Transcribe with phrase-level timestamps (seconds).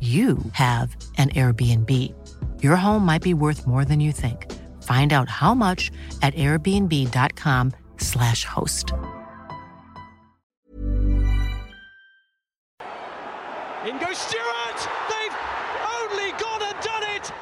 [0.00, 2.14] you have an Airbnb.
[2.62, 4.46] Your home might be worth more than you think.
[4.84, 5.90] Find out how much
[6.22, 8.92] at airbnb.com/slash host.
[13.84, 14.88] In goes Stewart!
[15.08, 15.36] They've
[15.98, 17.32] only gone and done it!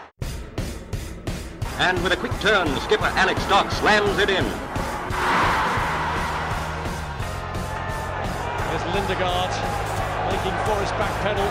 [1.78, 4.44] And with a quick turn, skipper Alec Stock slams it in.
[8.70, 9.50] There's Lindegaard
[10.30, 11.50] making Forrest back pedal.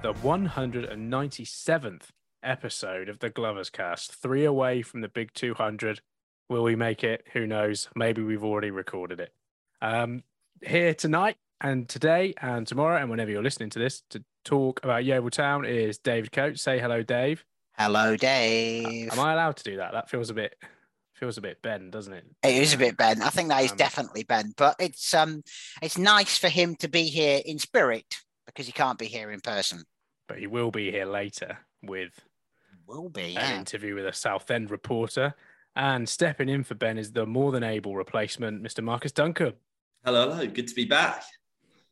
[0.00, 2.02] the 197th
[2.42, 4.14] episode of the Glovers Cast.
[4.14, 6.00] Three away from the big 200.
[6.48, 7.24] Will we make it?
[7.32, 7.88] Who knows?
[7.96, 9.32] Maybe we've already recorded it.
[9.82, 10.22] Um,
[10.62, 15.04] here tonight and today and tomorrow and whenever you're listening to this to talk about
[15.04, 16.62] Yeovil Town is David Coates.
[16.62, 17.44] Say hello, Dave.
[17.76, 19.12] Hello, Dave.
[19.12, 19.92] Am I allowed to do that?
[19.92, 20.54] That feels a bit
[21.14, 22.24] feels a bit Ben, doesn't it?
[22.44, 23.20] It is a bit Ben.
[23.22, 25.42] I think that is Um, definitely Ben, but it's um
[25.82, 29.40] it's nice for him to be here in spirit because he can't be here in
[29.40, 29.84] person.
[30.26, 32.12] But he will be here later with
[32.88, 33.58] Will be, an yeah.
[33.58, 35.34] interview with a Southend reporter.
[35.76, 38.82] And stepping in for Ben is the more than able replacement, Mr.
[38.82, 39.52] Marcus Duncan.
[40.06, 40.46] Hello, hello.
[40.46, 41.22] Good to be back.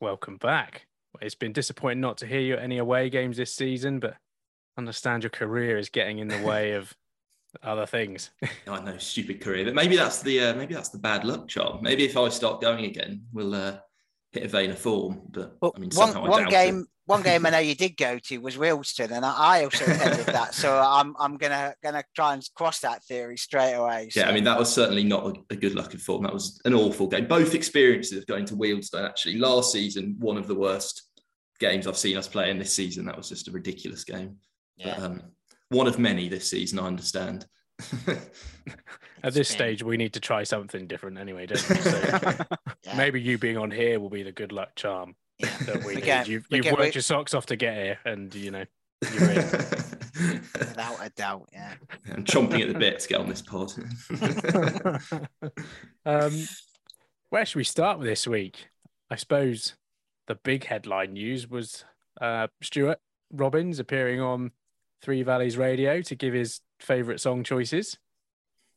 [0.01, 0.87] Welcome back.
[1.21, 4.79] It's been disappointing not to hear you at any away games this season, but I
[4.79, 6.95] understand your career is getting in the way of
[7.61, 8.31] other things.
[8.67, 11.83] I know, stupid career, but maybe that's the uh, maybe that's the bad luck, Charm.
[11.83, 13.77] Maybe if I start going again, we'll uh,
[14.37, 15.21] hit a vein of form.
[15.29, 16.87] But Well, I mean, one I one game, it.
[17.05, 20.25] one game I know you did go to was Wealdstone, and I I also attended
[20.27, 20.53] that.
[20.53, 24.09] So I'm I'm gonna gonna try and cross that theory straight away.
[24.15, 26.23] Yeah, I mean that was certainly not a, a good luck in form.
[26.23, 27.27] That was an awful game.
[27.27, 29.07] Both experiences of going to Wealdstone.
[29.07, 31.03] Actually, last season, one of the worst
[31.59, 33.05] games I've seen us play in this season.
[33.05, 34.37] That was just a ridiculous game.
[34.75, 34.95] Yeah.
[34.95, 35.21] But, um,
[35.69, 37.45] one of many this season, I understand.
[39.23, 41.75] At this been- stage, we need to try something different anyway, don't we?
[41.77, 42.01] So
[42.83, 42.95] Yeah.
[42.95, 45.55] maybe you being on here will be the good luck charm Yeah.
[45.65, 46.03] that we We need.
[46.05, 48.51] get- You've, we you've get- worked we- your socks off to get here, and you
[48.51, 48.65] know
[49.13, 49.37] you're in.
[50.59, 51.49] without a doubt.
[51.51, 51.73] Yeah.
[52.11, 53.71] I'm chomping at the bit to get on this pod.
[56.05, 56.47] um,
[57.29, 58.67] where should we start with this week?
[59.09, 59.75] I suppose
[60.27, 61.85] the big headline news was
[62.21, 62.99] uh, Stuart
[63.31, 64.51] Robbins appearing on
[65.01, 67.97] Three Valleys Radio to give his favourite song choices.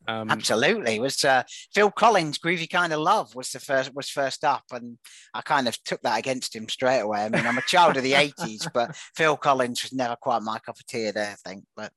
[0.07, 1.43] Um, Absolutely, it was uh,
[1.73, 4.97] Phil Collins' "Groovy Kind of Love" was the first was first up, and
[5.33, 7.23] I kind of took that against him straight away.
[7.23, 10.57] I mean, I'm a child of the '80s, but Phil Collins was never quite my
[10.59, 11.65] cup of tea there, I think.
[11.75, 11.91] But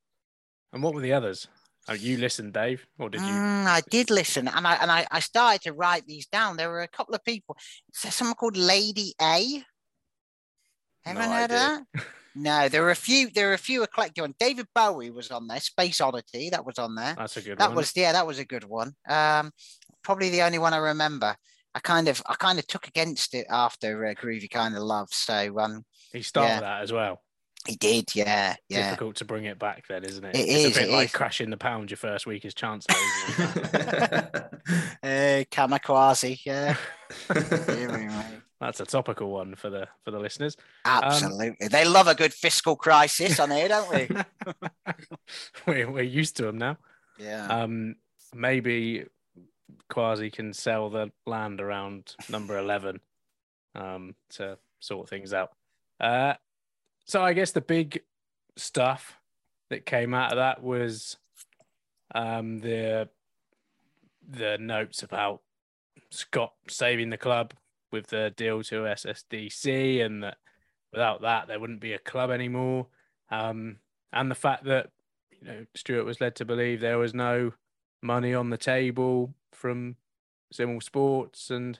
[0.73, 1.49] and what were the others?
[1.89, 3.27] Oh, you listened, Dave, or did you?
[3.27, 6.57] Mm, I did listen, and I and I, I started to write these down.
[6.57, 7.57] There were a couple of people.
[7.95, 9.65] Is there someone called Lady A?
[11.05, 11.83] Haven't No heard of that?
[12.37, 13.31] No, there were a few.
[13.31, 14.35] There were a few eclectic ones.
[14.39, 15.61] David Bowie was on there.
[15.61, 17.15] Space Oddity, that was on there.
[17.17, 17.77] That's a good that one.
[17.77, 18.95] was yeah, that was a good one.
[19.09, 19.53] Um,
[20.03, 21.37] probably the only one I remember.
[21.75, 25.09] I kind of I kind of took against it after uh, Groovy kind of love.
[25.13, 26.61] So um, he started yeah.
[26.61, 27.21] that as well.
[27.67, 28.91] He did, yeah, yeah.
[28.91, 30.37] Difficult to bring it back, then, isn't it?
[30.37, 31.13] It it's is, a bit it like is.
[31.13, 32.95] crashing the pound your first week as chancellor.
[33.31, 33.57] Isn't
[35.03, 36.77] uh, Kamikaze, yeah.
[38.61, 38.63] it?
[38.63, 38.67] Deary me.
[38.67, 40.57] That's a topical one for the for the listeners.
[40.85, 44.09] Absolutely, they love a good fiscal crisis on here, don't we?
[45.67, 46.79] we're, we're used to them now.
[47.19, 47.47] Yeah.
[47.47, 47.97] Um,
[48.35, 49.05] maybe
[49.91, 53.01] Kwasi can sell the land around number eleven
[53.75, 55.53] um, to sort things out.
[56.01, 56.35] Uh,
[57.05, 58.03] so I guess the big
[58.57, 59.19] stuff
[59.71, 61.17] that came out of that was
[62.15, 63.09] um, the
[64.29, 65.43] the notes about
[66.11, 67.53] Scott saving the club
[67.95, 70.37] with the deal to SSDC, and that
[70.93, 72.89] without that there wouldn't be a club anymore.
[73.31, 73.77] Um,
[74.13, 74.91] and the fact that
[75.41, 77.53] you know Stuart was led to believe there was no
[78.03, 79.97] money on the table from
[80.53, 81.79] Simul Sports, and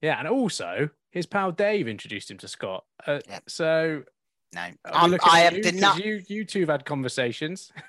[0.00, 2.84] yeah, and also his pal Dave introduced him to Scott.
[3.06, 3.42] Uh, Yep.
[3.48, 4.04] So
[4.54, 6.02] no, um, I have not.
[6.04, 7.72] You you two have had conversations.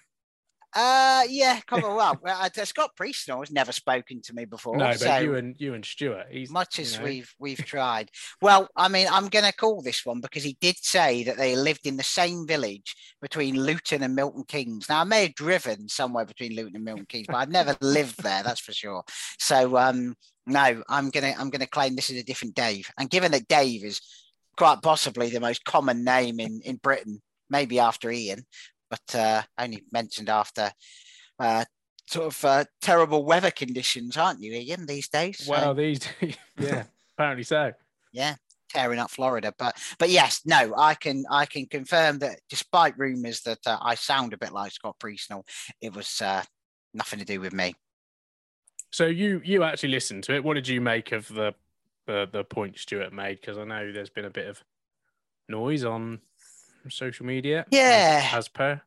[0.76, 1.96] Uh, yeah, come on.
[1.96, 4.78] Well, well, uh, Scott Priestnall has never spoken to me before.
[4.78, 6.28] no, but so you and you and Stuart.
[6.30, 8.10] He's much you as know, we've we've tried.
[8.42, 11.56] Well, I mean, I'm going to call this one because he did say that they
[11.56, 14.90] lived in the same village between Luton and Milton Keynes.
[14.90, 18.22] Now, I may have driven somewhere between Luton and Milton Keynes, but I've never lived
[18.22, 18.44] there.
[18.44, 19.04] That's for sure.
[19.40, 22.90] So, um, no, I'm gonna I'm gonna claim this is a different Dave.
[22.98, 24.02] And given that Dave is
[24.58, 28.46] quite possibly the most common name in in Britain, maybe after Ian,
[28.90, 30.72] but uh, only mentioned after.
[31.40, 31.66] Uh,
[32.08, 35.46] Sort of uh, terrible weather conditions, aren't you, Ian, these days?
[35.46, 36.00] So- well, these
[36.58, 37.72] yeah, apparently so.
[38.12, 38.36] yeah
[38.70, 43.42] tearing up florida but but yes no i can i can confirm that despite rumors
[43.42, 45.44] that uh, i sound a bit like scott priestnall
[45.82, 46.44] it was uh,
[46.94, 47.74] nothing to do with me
[48.92, 50.44] So you you actually listened to it.
[50.44, 51.54] What did you make of the
[52.08, 53.40] the, the point Stuart made?
[53.40, 54.64] Because I know there's been a bit of
[55.48, 56.20] noise on
[56.90, 57.66] social media.
[57.72, 58.30] Yeah.
[58.34, 58.82] as, per.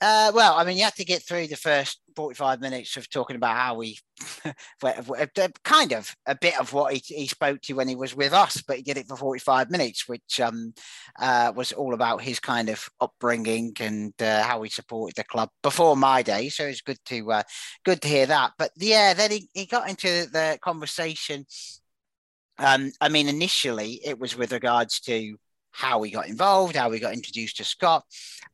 [0.00, 3.36] uh, well i mean you had to get through the first 45 minutes of talking
[3.36, 3.98] about how we
[4.82, 5.28] uh,
[5.64, 8.62] kind of a bit of what he, he spoke to when he was with us
[8.62, 10.72] but he did it for 45 minutes which um,
[11.20, 15.50] uh, was all about his kind of upbringing and uh, how he supported the club
[15.62, 17.42] before my day so it's good to uh,
[17.84, 21.44] good to hear that but yeah then he, he got into the conversation
[22.58, 25.36] um, i mean initially it was with regards to
[25.76, 28.04] how he got involved how he got introduced to scott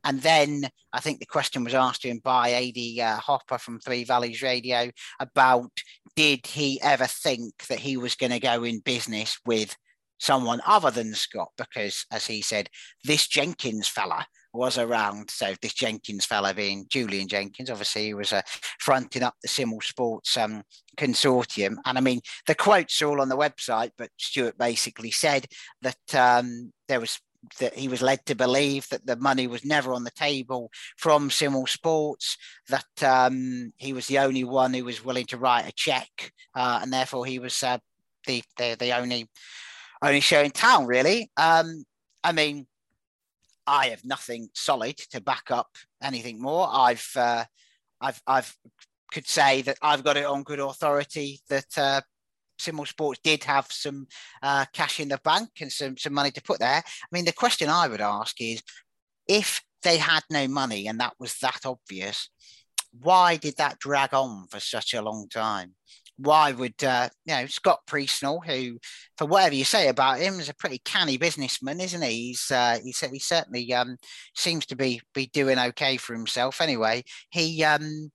[0.04, 3.78] and then I think the question was asked to him by AD uh, Hopper from
[3.78, 4.90] Three Valleys Radio
[5.20, 5.70] about
[6.16, 9.76] did he ever think that he was going to go in business with
[10.18, 11.50] someone other than Scott?
[11.56, 12.68] Because, as he said,
[13.04, 15.30] this Jenkins fella was around.
[15.30, 18.42] So, this Jenkins fellow being Julian Jenkins, obviously, he was uh,
[18.78, 20.62] fronting up the Simul Sports um,
[20.96, 21.76] consortium.
[21.84, 25.46] And I mean, the quotes are all on the website, but Stuart basically said
[25.82, 27.20] that um, there was
[27.58, 31.30] that he was led to believe that the money was never on the table from
[31.30, 32.36] Simul Sports,
[32.68, 36.80] that um, he was the only one who was willing to write a check, uh,
[36.82, 37.78] and therefore he was uh,
[38.26, 39.28] the, the the only
[40.02, 40.86] only show in town.
[40.86, 41.84] Really, um,
[42.22, 42.66] I mean,
[43.66, 45.68] I have nothing solid to back up
[46.02, 46.68] anything more.
[46.70, 47.44] I've uh,
[48.00, 48.54] I've I've
[49.12, 52.00] could say that I've got it on good authority that uh,
[52.58, 54.06] Simul Sports did have some
[54.42, 56.82] uh, cash in the bank and some some money to put there.
[56.84, 58.62] I mean, the question I would ask is,
[59.28, 62.28] if they had no money and that was that obvious,
[62.92, 65.74] why did that drag on for such a long time?
[66.16, 68.78] Why would uh, you know Scott Priestnall, who,
[69.16, 72.28] for whatever you say about him, is a pretty canny businessman, isn't he?
[72.28, 73.96] He's uh, he he certainly um,
[74.34, 76.60] seems to be be doing okay for himself.
[76.60, 78.10] Anyway, he um,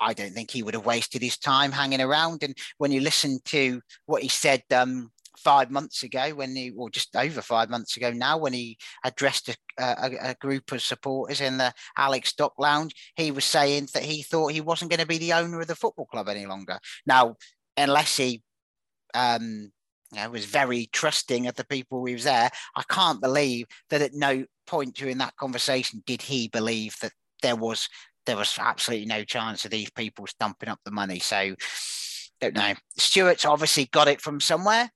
[0.00, 2.42] I don't think he would have wasted his time hanging around.
[2.42, 5.10] And when you listen to what he said um,
[5.48, 9.48] five months ago, when he, or just over five months ago now, when he addressed
[9.48, 14.02] a, a, a group of supporters in the Alec Stock Lounge, he was saying that
[14.02, 16.78] he thought he wasn't going to be the owner of the football club any longer.
[17.06, 17.36] Now,
[17.78, 18.42] unless he
[19.14, 19.72] um,
[20.12, 24.02] you know, was very trusting of the people who was there, I can't believe that
[24.02, 27.88] at no point during that conversation did he believe that there was
[28.26, 31.18] there was absolutely no chance of these people stumping up the money.
[31.18, 31.54] So
[32.38, 32.74] don't know.
[32.98, 34.90] Stuart's obviously got it from somewhere.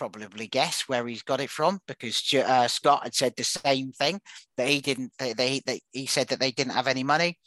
[0.00, 4.18] Probably guess where he's got it from because uh, Scott had said the same thing
[4.56, 5.12] that he didn't.
[5.18, 7.38] They, they, they he said that they didn't have any money.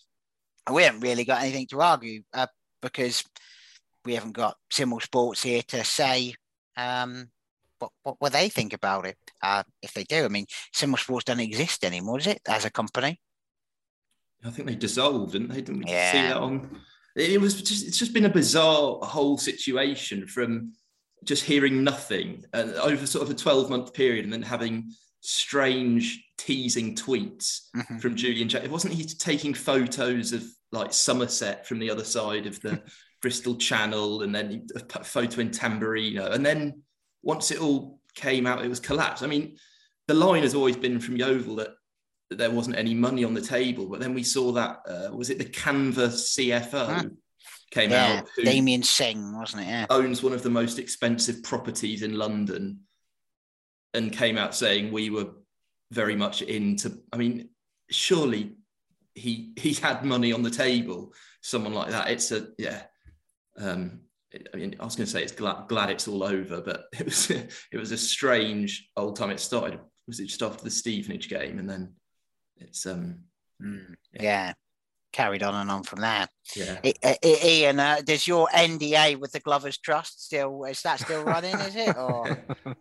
[0.68, 2.46] And we haven't really got anything to argue uh,
[2.80, 3.24] because
[4.06, 6.36] we haven't got Simul Sports here to say
[6.78, 7.32] um,
[7.80, 9.18] what, what what they think about it.
[9.42, 12.70] Uh, if they do, I mean, Simul Sports doesn't exist anymore, does it, as a
[12.70, 13.20] company?
[14.46, 15.62] I think they dissolved, didn't they?
[15.62, 16.12] Didn't we Yeah.
[16.12, 16.70] see that on?
[17.16, 20.74] It was just it's just been a bizarre whole situation from
[21.24, 26.24] just hearing nothing and over sort of a 12 month period and then having strange
[26.38, 28.02] teasing tweets Mhm.
[28.02, 28.64] from Julian Jack.
[28.64, 32.82] It wasn't he taking photos of like Somerset from the other side of the
[33.22, 36.32] Bristol Channel and then he- a photo in Tamburino?
[36.32, 36.82] And then
[37.22, 39.24] once it all came out, it was collapsed.
[39.24, 39.58] I mean,
[40.08, 41.70] the line has always been from Yeovil that,
[42.30, 45.30] that there wasn't any money on the table, but then we saw that, uh, was
[45.30, 47.16] it the Canva CFO.
[47.74, 48.30] Came Yeah, out?
[48.36, 49.68] who- Damien Singh, wasn't it?
[49.68, 49.86] Yeah.
[49.90, 52.82] owns one of the most expensive properties in London
[53.94, 55.30] and came out saying we were
[55.92, 57.50] very much into I mean
[57.90, 58.56] surely
[59.16, 62.84] he he had money on the table someone like that it's a yeah
[63.58, 64.00] um
[64.54, 67.06] I mean I was going to say it's glad, glad it's all over but it
[67.06, 71.30] was it was a strange old time it started was it just after the Stevenage
[71.30, 71.94] game and then
[72.58, 73.20] it's um
[73.62, 74.54] Mm, yeah.
[75.14, 76.28] Carried on and on from there.
[76.56, 80.82] yeah I- I- I- Ian, uh, does your NDA with the Glovers Trust still is
[80.82, 81.56] that still running?
[81.56, 82.44] Is it or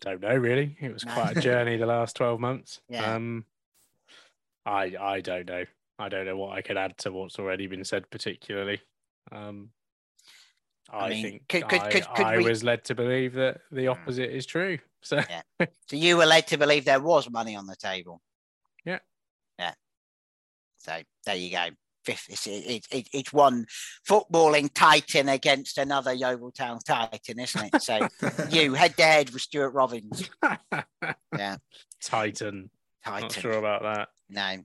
[0.00, 0.76] Don't know really.
[0.80, 1.12] It was No.
[1.12, 2.80] quite a journey the last twelve months.
[2.88, 3.14] Yeah.
[3.14, 3.44] Um,
[4.64, 5.64] I I don't know.
[5.98, 8.80] I don't know what I could add to what's already been said, particularly.
[9.30, 9.70] Um,
[10.90, 13.60] I, mean, think could- could- I, could- could I we- was led to believe that
[13.70, 14.78] the opposite is true.
[15.02, 15.42] So Yeah.
[15.60, 18.22] so you were led to believe there was money on the table?
[20.86, 20.96] Yeah.
[20.96, 20.98] Yeah.
[20.98, 21.66] So there you go.
[22.02, 23.66] Fifth, it's, it, it, it's one
[24.08, 27.82] footballing titan against another Yeovil Town titan, isn't it?
[27.82, 28.08] So
[28.50, 30.30] you head to head with Stuart Robbins,
[31.36, 31.56] Yeah.
[32.02, 32.70] Titan.
[33.04, 33.20] titan.
[33.22, 34.08] Not sure about that.
[34.30, 34.56] No.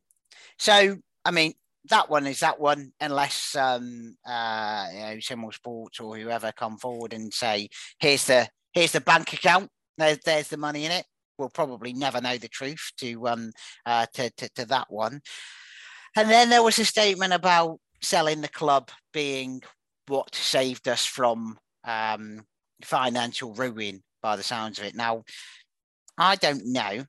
[0.57, 0.95] So
[1.25, 1.53] I mean,
[1.89, 6.77] that one is that one, unless um uh you know Simul Sports or whoever come
[6.77, 7.67] forward and say,
[7.99, 11.05] here's the here's the bank account, there's there's the money in it.
[11.37, 13.51] We'll probably never know the truth to um
[13.85, 15.19] uh to to, to that one.
[16.15, 19.61] And then there was a statement about selling the club being
[20.07, 22.45] what saved us from um
[22.83, 24.95] financial ruin by the sounds of it.
[24.95, 25.23] Now,
[26.17, 27.05] I don't know.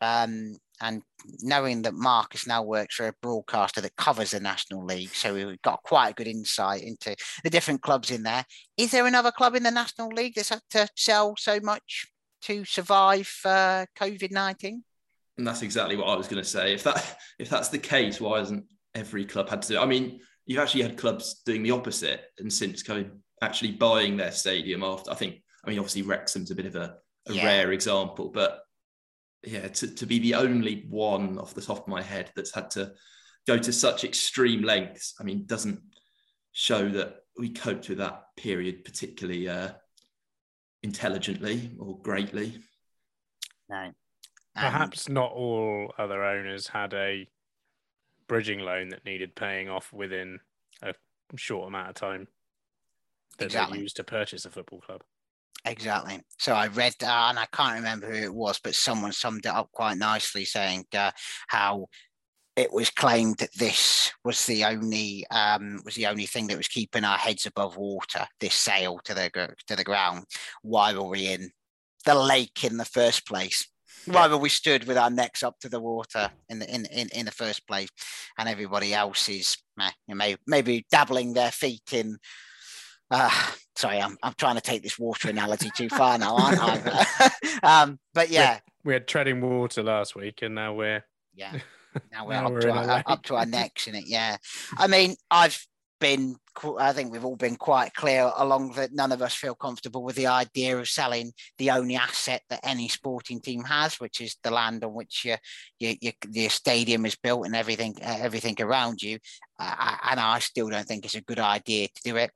[0.00, 1.02] Um, and
[1.42, 5.60] knowing that Marcus now works for a broadcaster that covers the National League, so we've
[5.62, 8.44] got quite a good insight into the different clubs in there.
[8.76, 12.06] Is there another club in the National League that's had to sell so much
[12.42, 14.84] to survive uh, COVID nineteen?
[15.38, 16.74] And that's exactly what I was going to say.
[16.74, 18.64] If that if that's the case, why hasn't
[18.94, 19.74] every club had to do?
[19.76, 19.82] it?
[19.82, 24.32] I mean, you've actually had clubs doing the opposite, and since COVID actually buying their
[24.32, 25.10] stadium after.
[25.10, 25.42] I think.
[25.64, 26.96] I mean, obviously Wrexham's a bit of a,
[27.28, 27.44] a Yeah.
[27.44, 28.60] rare example, but
[29.44, 32.70] yeah, to, to be the only one off the top of my head that's had
[32.70, 32.92] to
[33.46, 35.80] go to such extreme lengths, I mean, doesn't
[36.52, 39.70] show that we coped with that period particularly uh,
[40.82, 42.58] intelligently or greatly.
[43.68, 43.90] No.
[44.60, 47.28] Perhaps not all other owners had a
[48.26, 50.40] bridging loan that needed paying off within
[50.82, 50.94] a
[51.36, 52.28] short amount of time
[53.38, 53.78] that Exactly.
[53.78, 55.02] they used to purchase a football club.
[55.64, 56.20] Exactly.
[56.38, 59.52] So I read, uh, and I can't remember who it was, but someone summed it
[59.52, 61.10] up quite nicely, saying uh,
[61.48, 61.88] how
[62.56, 66.68] it was claimed that this was the only um, was the only thing that was
[66.68, 68.26] keeping our heads above water.
[68.40, 70.24] This sale to the to the ground
[70.62, 71.50] while we in
[72.04, 73.68] the lake in the first place.
[74.06, 77.26] While we stood with our necks up to the water in the in in, in
[77.26, 77.88] the first place,
[78.38, 82.18] and everybody else is meh, you know, may, maybe dabbling their feet in
[83.10, 83.30] uh,
[83.76, 87.30] sorry, I'm, I'm trying to take this water analogy too far now, aren't I?
[87.62, 91.52] um, but yeah, We had treading water last week, and now we're yeah.
[92.12, 94.04] Now we're, Now up, we're to our, up to our necks in it.
[94.06, 94.36] Yeah.
[94.76, 95.58] I mean, I've
[96.00, 96.36] been,
[96.78, 100.16] I think we've all been quite clear along that none of us feel comfortable with
[100.16, 104.50] the idea of selling the only asset that any sporting team has, which is the
[104.50, 105.38] land on which your
[105.78, 109.18] your, your, your stadium is built and everything uh, everything around you.
[109.58, 112.30] Uh, and I still don't think it's a good idea to do it.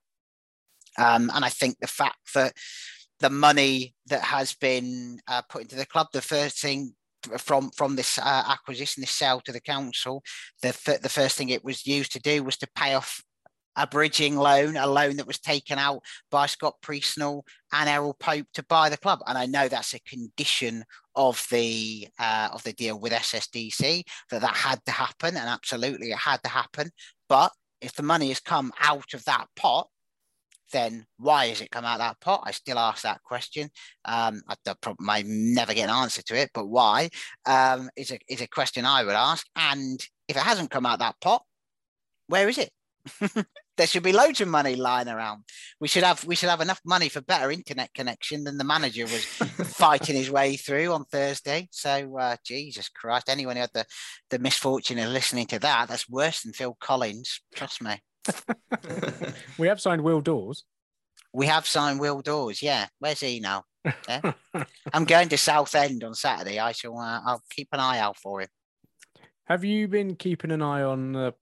[0.98, 2.52] Um, and I think the fact that
[3.20, 6.94] the money that has been uh, put into the club, the first thing
[7.38, 10.22] from from this uh, acquisition, this sale to the council,
[10.60, 13.22] the the first thing it was used to do was to pay off
[13.76, 18.46] a bridging loan, a loan that was taken out by Scott Priestnall and Errol Pope
[18.54, 19.20] to buy the club.
[19.26, 24.40] And I know that's a condition of the uh, of the deal with SSDC that
[24.40, 26.90] that had to happen, and absolutely it had to happen.
[27.28, 29.88] But if the money has come out of that pot,
[30.72, 32.42] then why has it come out of that pot?
[32.44, 33.70] I still ask that question.
[34.04, 34.56] Um, I,
[34.98, 37.10] may never get an answer to it, but why
[37.46, 39.46] um, is a is a question I would ask.
[39.54, 41.42] And if it hasn't come out of that pot,
[42.26, 42.70] where is it?
[43.76, 45.44] there should be loads of money lying around.
[45.80, 49.04] We should have we should have enough money for better internet connection than the manager
[49.04, 49.24] was
[49.74, 51.68] fighting his way through on Thursday.
[51.70, 53.86] So uh, Jesus Christ, anyone who had the
[54.30, 57.40] the misfortune of listening to that, that's worse than Phil Collins.
[57.54, 58.00] Trust me.
[59.58, 60.64] we have signed Will Dawes.
[61.32, 62.62] We have signed Will Dawes.
[62.62, 63.64] Yeah, where's he now?
[64.08, 64.32] Yeah.
[64.92, 66.58] I'm going to Southend on Saturday.
[66.58, 66.96] I shall.
[66.98, 68.48] Uh, I'll keep an eye out for him.
[69.46, 71.34] Have you been keeping an eye on the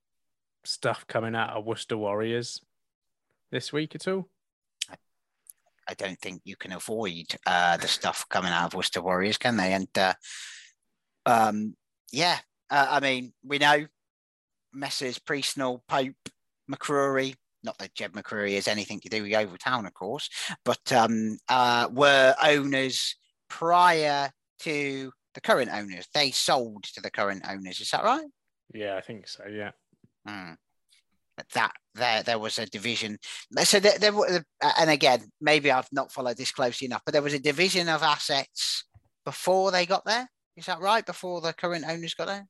[0.64, 2.60] stuff coming out of Worcester Warriors
[3.50, 4.28] this week at all?
[5.88, 9.56] I don't think you can avoid uh, the stuff coming out of Worcester Warriors, can
[9.56, 9.72] they?
[9.72, 10.14] And uh,
[11.26, 11.74] um,
[12.12, 12.38] yeah,
[12.70, 13.86] uh, I mean, we know
[14.72, 15.18] Messrs.
[15.18, 16.28] Priestnall, Pope,
[16.70, 17.34] McCrory.
[17.62, 20.30] Not that Jeb McCrory has anything to do with Yeovil Town, of course,
[20.64, 23.16] but um, uh, were owners
[23.48, 26.06] prior to the current owners.
[26.14, 27.80] They sold to the current owners.
[27.80, 28.24] Is that right?
[28.72, 29.44] Yeah, I think so.
[29.46, 29.72] Yeah.
[30.28, 30.56] Mm.
[31.54, 33.18] That there there was a division.
[33.62, 34.44] So there, there were,
[34.78, 38.02] and again, maybe I've not followed this closely enough, but there was a division of
[38.02, 38.84] assets
[39.24, 40.28] before they got there.
[40.56, 41.04] Is that right?
[41.04, 42.46] Before the current owners got there?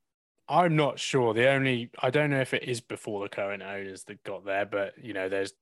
[0.48, 1.32] I'm not sure.
[1.32, 4.66] The only I don't know if it is before the current owners that got there,
[4.66, 5.52] but you know, there's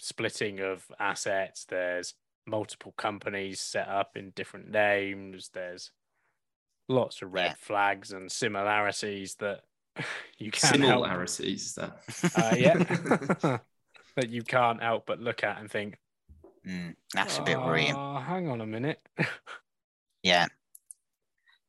[0.00, 1.64] splitting of assets.
[1.66, 2.14] There's
[2.46, 5.50] multiple companies set up in different names.
[5.54, 5.92] There's
[6.88, 7.54] lots of red yeah.
[7.60, 9.60] flags and similarities that
[10.38, 11.92] you can't similarities help.
[12.22, 12.34] that?
[12.36, 13.58] Uh, yeah.
[14.16, 15.96] That you can't help but look at and think
[16.66, 17.94] mm, that's a bit worrying.
[17.94, 18.98] Hang on a minute.
[20.24, 20.46] Yeah.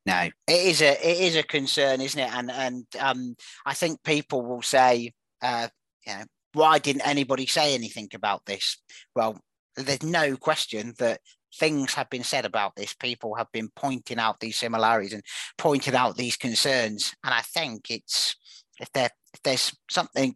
[0.07, 2.33] No it is a it is a concern isn't it?
[2.33, 3.35] And and um
[3.65, 5.13] i think people will say
[5.43, 5.67] uh
[6.07, 6.23] you know
[6.53, 8.77] why didn't anybody say anything about this?
[9.15, 9.39] Well
[9.75, 11.21] there's no question that
[11.55, 12.93] things have been said about this.
[12.93, 15.23] People have been pointing out these similarities and
[15.57, 17.13] pointing out these concerns.
[17.23, 18.35] And I think it's
[18.79, 20.35] if there if there's something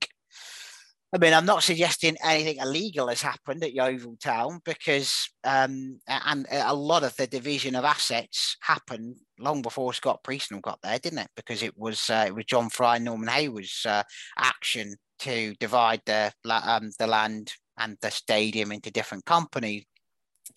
[1.15, 6.45] I mean, I'm not suggesting anything illegal has happened at Yeovil Town because, um, and
[6.51, 11.19] a lot of the division of assets happened long before Scott Priestnall got there, didn't
[11.19, 11.29] it?
[11.37, 14.03] Because it was uh, it was John Fry and Norman Hayward's uh,
[14.37, 19.85] action to divide the um, the land and the stadium into different companies.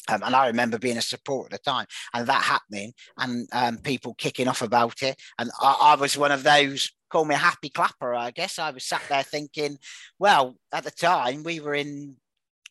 [0.09, 3.79] Um, and I remember being a support at the time and that happening and um,
[3.79, 5.21] people kicking off about it.
[5.39, 8.59] And I, I, was one of those, call me a happy clapper, I guess.
[8.59, 9.79] I was sat there thinking,
[10.19, 12.17] well, at the time we were in,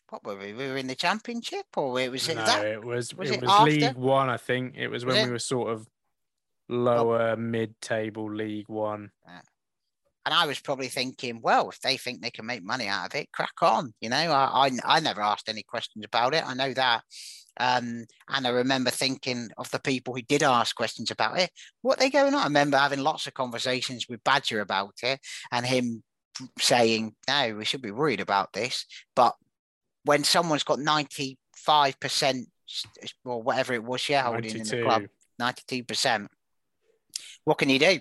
[0.10, 0.54] what were we?
[0.54, 2.66] We were in the championship or it was no, that?
[2.66, 4.76] it was, was it, it was League One, I think.
[4.78, 5.88] It was when was we were sort of
[6.70, 9.12] lower mid table League One.
[10.28, 13.16] And I was probably thinking, well, if they think they can make money out of
[13.16, 13.94] it, crack on.
[14.02, 16.46] You know, I, I, I never asked any questions about it.
[16.46, 17.04] I know that.
[17.62, 21.50] Um, and I remember thinking of the people who did ask questions about it,
[21.82, 22.42] what they going on.
[22.42, 25.22] I remember having lots of conversations with Badger about it
[25.54, 26.04] and him
[26.60, 28.86] saying, no, we should be worried about this.
[29.16, 29.34] But
[30.04, 31.38] when someone's got 95%
[33.24, 34.60] or whatever it was shareholding 92.
[34.60, 35.04] in the club,
[35.42, 36.28] 92%,
[37.46, 38.00] what can you do?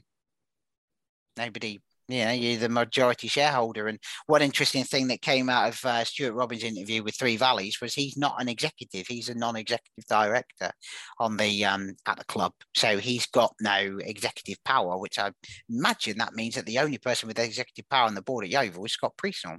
[1.37, 3.89] Nobody you know, you're the majority shareholder.
[3.89, 7.81] And one interesting thing that came out of uh, Stuart Robbins' interview with Three Valleys
[7.81, 10.71] was he's not an executive; he's a non-executive director
[11.19, 12.53] on the um, at the club.
[12.75, 15.33] So he's got no executive power, which I
[15.69, 18.85] imagine that means that the only person with executive power on the board at Yeovil
[18.85, 19.59] is Scott Priestnall.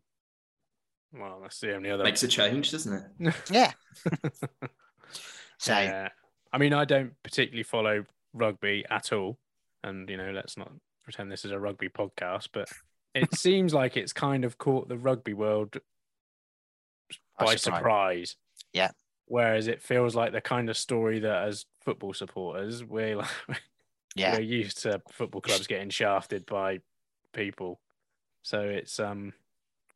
[1.13, 3.33] Well, that's the only other makes a change, doesn't it?
[3.51, 3.71] yeah.
[5.57, 6.09] so, yeah.
[6.51, 9.37] I mean, I don't particularly follow rugby at all,
[9.83, 10.71] and you know, let's not
[11.07, 12.67] pretend this is a rugby podcast, but
[13.15, 15.77] it seems like it's kind of caught the rugby world
[17.39, 17.61] by surprise.
[17.61, 18.35] surprise.
[18.73, 18.91] Yeah.
[19.23, 23.29] Whereas it feels like the kind of story that, as football supporters, we're like,
[24.15, 24.35] yeah.
[24.35, 26.79] we're used to football clubs getting shafted by
[27.31, 27.79] people.
[28.41, 29.31] So it's um,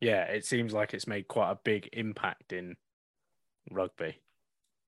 [0.00, 2.76] yeah, it seems like it's made quite a big impact in
[3.70, 4.18] rugby.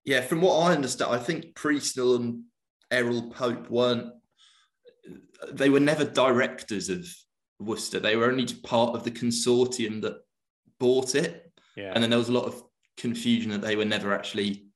[0.07, 2.45] Yeah, from what I understand, I think Priestnall and
[2.91, 4.15] Errol Pope weren't
[5.53, 7.07] they were never directors of
[7.61, 8.01] Worcester.
[8.01, 10.19] They were only part of the consortium that
[10.79, 11.53] bought it.
[11.77, 11.93] Yeah.
[11.95, 12.63] And then there was a lot of
[12.97, 14.67] confusion that they were never actually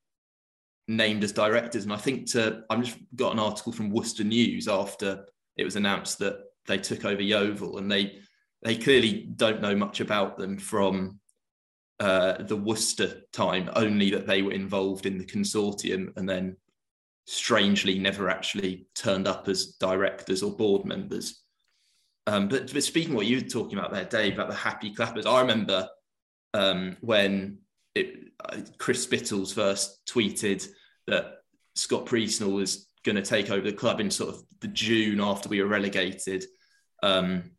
[0.87, 1.83] named as directors.
[1.83, 5.25] And I think to I just got an article from Worcester News after
[5.57, 8.19] it was announced that they took over Yeovil, and they
[8.63, 11.19] they clearly don't know much about them from
[11.99, 16.55] uh, the Worcester time, only that they were involved in the consortium and then
[17.29, 21.43] strangely never actually turned up as directors or board members.
[22.25, 25.27] Um, but, but speaking what you were talking about there, Dave, about the happy clappers,
[25.27, 25.87] I remember
[26.55, 27.59] um, when
[27.93, 30.67] it, uh, Chris Spittles first tweeted
[31.05, 31.43] that
[31.75, 35.49] Scott Priestnall was going to take over the club in sort of the June after
[35.49, 36.45] we were relegated,
[37.03, 37.51] um,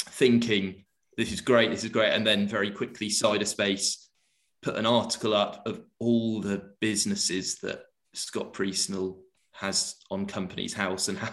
[0.00, 0.84] thinking
[1.16, 4.06] this is great, this is great, and then very quickly Cyderspace
[4.62, 7.84] put an article up of all the businesses that
[8.14, 9.18] Scott Priestnall
[9.52, 11.30] has on Companies House and how,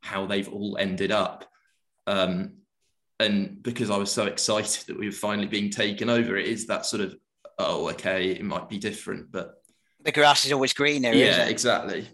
[0.00, 1.44] how they've all ended up.
[2.06, 2.54] Um,
[3.20, 6.66] and because I was so excited that we were finally being taken over, it is
[6.66, 7.14] that sort of
[7.58, 9.54] oh, okay, it might be different, but
[10.02, 11.12] The grass is always greener.
[11.12, 11.50] yeah, isn't it?
[11.50, 12.08] exactly.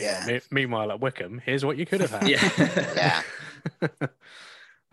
[0.00, 0.24] Yeah.
[0.26, 2.28] Me- Meanwhile, at Wickham, here's what you could have had.
[2.28, 3.22] Yeah.
[3.82, 4.08] Yeah.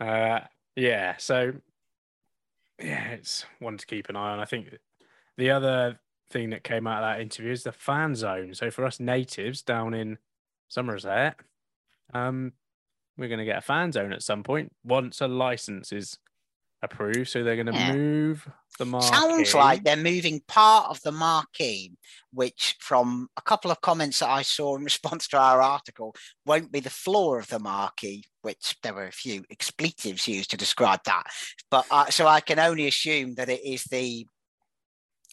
[0.00, 0.40] uh,
[0.76, 1.16] yeah.
[1.18, 1.52] So,
[2.80, 4.38] yeah, it's one to keep an eye on.
[4.40, 4.68] I think
[5.38, 5.98] the other
[6.34, 8.52] thing that came out of that interview is the fan zone.
[8.52, 10.18] So for us natives down in
[10.68, 11.36] Somerset,
[12.12, 12.52] um,
[13.16, 16.18] we're going to get a fan zone at some point once a license is
[16.82, 17.28] approved.
[17.28, 17.92] So they're going to Yeah.
[17.94, 19.16] move the marquee.
[19.16, 21.92] Sounds like they're moving part of the marquee,
[22.32, 26.72] which, from a couple of comments that I saw in response to our article, won't
[26.72, 31.00] be the floor of the marquee, which there were a few expletives used to describe
[31.04, 31.24] that.
[31.70, 34.26] But uh, so I can only assume that it is the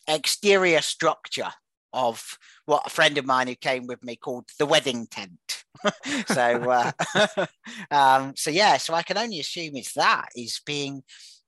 [0.07, 1.51] exterior structure
[1.93, 5.63] of what a friend of mine who came with me called the wedding tent.
[6.27, 7.45] so, uh,
[7.91, 11.03] um, so yeah, so I can only assume it's that is being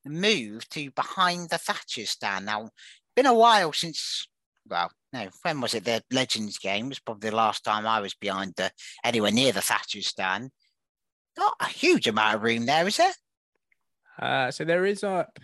[0.05, 2.45] moved to behind the Thatcher stand.
[2.45, 2.69] Now,
[3.15, 4.27] been a while since,
[4.67, 5.85] well, no, when was it?
[5.85, 8.71] The Legends game was probably the last time I was behind the
[9.03, 10.51] anywhere near the Thatcher stand.
[11.37, 13.13] Not a huge amount of room there, is there?
[14.19, 15.39] Uh, so there is up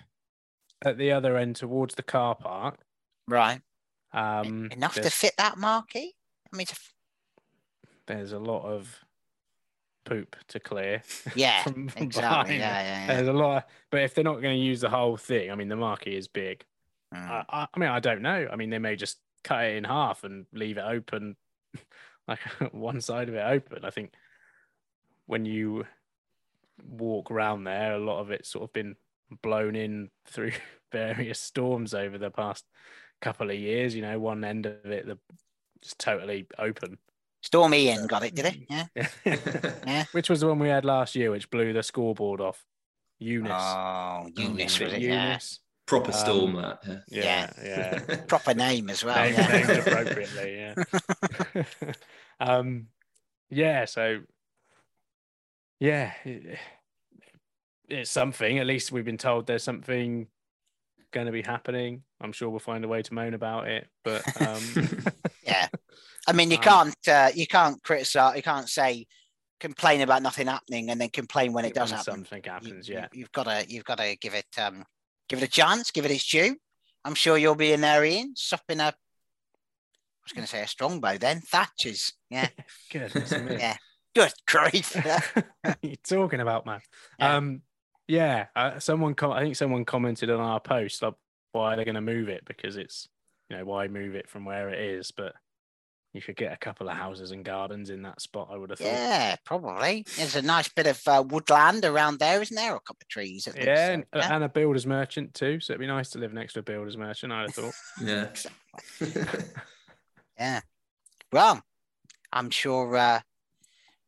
[0.83, 2.79] at the other end towards the car park.
[3.29, 3.61] Right.
[4.11, 6.13] Um, Enough to fit that marquee?
[6.51, 6.65] I mean,
[8.07, 9.03] there's a lot of
[10.03, 11.03] poop to clear.
[11.35, 12.57] yeah, from, from exactly.
[12.57, 13.15] Yeah, yeah, yeah.
[13.15, 15.69] There's a lot, but if they're not going to use the whole thing, I mean,
[15.69, 16.65] the marquee is big.
[17.13, 17.29] Mm.
[17.29, 18.47] I, I, I mean, I don't know.
[18.51, 21.35] I mean, they may just cut it in half and leave it open,
[22.27, 22.39] like
[22.71, 23.85] one side of it open.
[23.85, 24.13] I think
[25.27, 25.85] when you
[26.83, 28.95] walk around there, a lot of it's sort of been
[29.43, 30.53] blown in through
[30.91, 32.65] various storms over the past
[33.21, 33.95] couple of years.
[33.95, 35.17] You know, one end of it, the
[35.81, 36.97] just totally open.
[37.41, 38.57] Storm Ian got it, did it?
[38.69, 38.85] Yeah.
[39.87, 40.05] Yeah.
[40.11, 42.65] Which was the one we had last year, which blew the scoreboard off.
[43.19, 43.51] Eunice.
[43.53, 45.01] Oh, Eunice was it it?
[45.03, 45.25] Yeah.
[45.27, 45.59] Eunice?
[45.85, 47.03] Proper storm Um, that.
[47.09, 47.49] Yeah.
[47.63, 48.15] Yeah, yeah.
[48.27, 49.15] Proper name as well.
[49.23, 49.47] named, yeah.
[49.67, 50.55] named appropriately,
[51.55, 51.63] yeah.
[52.39, 52.87] um,
[53.49, 54.19] yeah, so
[55.79, 56.59] yeah, it-
[57.87, 58.59] it's something.
[58.59, 60.27] At least we've been told there's something
[61.11, 62.03] going to be happening.
[62.21, 64.61] I'm sure we'll find a way to moan about it, but um,
[65.43, 65.67] yeah.
[66.27, 69.07] I mean, you Um, can't uh, you can't criticize, you can't say
[69.59, 72.13] complain about nothing happening and then complain when it does when happen.
[72.25, 73.07] something happens, you- yeah.
[73.13, 74.85] you've got to you've got to give it um
[75.27, 76.55] give it a chance, give it its due.
[77.05, 78.83] I'm sure you'll be in there, Ian, supping a.
[78.87, 78.93] I
[80.25, 81.41] was going to say a strongbow then.
[81.41, 82.49] Thatcher's, yeah,
[82.91, 83.11] Good.
[83.59, 83.77] yeah.
[84.15, 84.95] Good grief.
[84.95, 86.81] what are you talking about, man?
[87.17, 87.35] Yeah.
[87.37, 87.61] Um,
[88.09, 88.47] yeah.
[88.55, 91.13] Uh, someone, com- I think someone commented on our post like,
[91.53, 93.07] why they're going to move it because it's,
[93.49, 95.11] you know, why move it from where it is?
[95.11, 95.33] But
[96.13, 98.49] you could get a couple of houses and gardens in that spot.
[98.51, 98.85] I would have thought.
[98.87, 100.05] yeah, probably.
[100.17, 102.73] There's a nice bit of uh, woodland around there, isn't there?
[102.73, 103.47] Or a couple of trees.
[103.47, 105.59] At least, Yeah, so, and, uh, and a builder's merchant too.
[105.59, 107.31] So it'd be nice to live next to a builder's merchant.
[107.31, 107.73] I'd have thought.
[108.03, 108.27] Yeah.
[110.39, 110.61] Yeah.
[111.33, 111.61] Well,
[112.31, 113.19] I'm sure uh,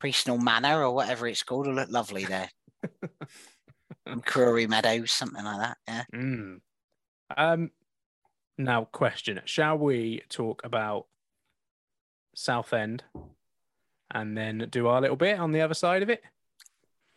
[0.01, 2.49] Priestnall Manor or whatever it's called will look lovely there.
[4.07, 5.77] Crury Meadows, something like that.
[5.87, 6.03] Yeah.
[6.13, 6.61] Mm.
[7.37, 7.71] Um,
[8.57, 11.07] now, question: Shall we talk about
[12.35, 13.03] Southend,
[14.11, 16.23] and then do our little bit on the other side of it?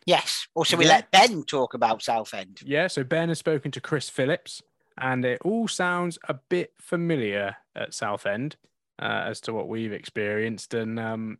[0.05, 0.47] Yes.
[0.53, 0.91] Also, we Yeah.
[0.91, 2.61] let Ben talk about Southend.
[2.63, 2.87] Yeah.
[2.87, 4.61] So Ben has spoken to Chris Phillips,
[4.97, 8.55] and it all sounds a bit familiar at Southend
[9.01, 11.39] uh, as to what we've experienced, and um,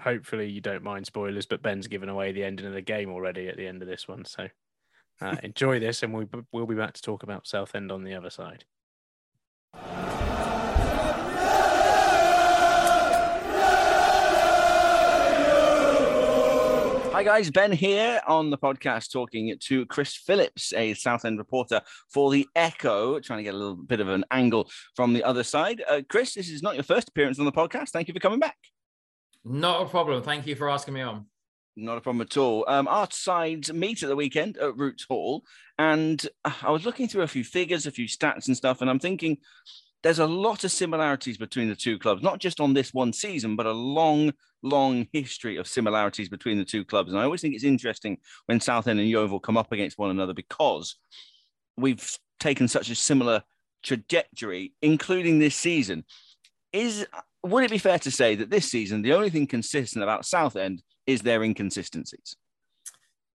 [0.00, 1.44] hopefully you don't mind spoilers.
[1.46, 4.06] But Ben's given away the ending of the game already at the end of this
[4.06, 4.48] one, so.
[5.20, 8.30] Uh, enjoy this, and we, we'll be back to talk about Southend on the other
[8.30, 8.64] side.
[17.18, 22.30] Hi guys, Ben here on the podcast talking to Chris Phillips, a Southend reporter for
[22.30, 25.82] the Echo, trying to get a little bit of an angle from the other side.
[25.90, 27.88] Uh, Chris, this is not your first appearance on the podcast.
[27.88, 28.56] Thank you for coming back.
[29.44, 30.22] Not a problem.
[30.22, 31.26] Thank you for asking me on.
[31.80, 32.64] Not a problem at all.
[32.66, 35.44] Um, our sides meet at the weekend at Roots Hall,
[35.78, 38.90] and uh, I was looking through a few figures, a few stats and stuff, and
[38.90, 39.38] I'm thinking
[40.02, 43.54] there's a lot of similarities between the two clubs, not just on this one season,
[43.54, 47.12] but a long, long history of similarities between the two clubs.
[47.12, 50.34] And I always think it's interesting when Southend and Yeovil come up against one another
[50.34, 50.96] because
[51.76, 53.44] we've taken such a similar
[53.84, 56.04] trajectory, including this season.
[56.72, 57.06] Is
[57.44, 60.82] would it be fair to say that this season the only thing consistent about Southend
[61.08, 62.36] is their inconsistencies?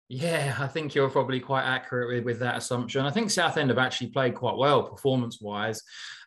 [0.07, 3.03] Yeah, I think you're probably quite accurate with, with that assumption.
[3.03, 5.81] I think Southend have actually played quite well performance wise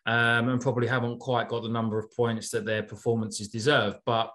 [0.05, 3.95] um, and probably haven't quite got the number of points that their performances deserve.
[4.05, 4.31] But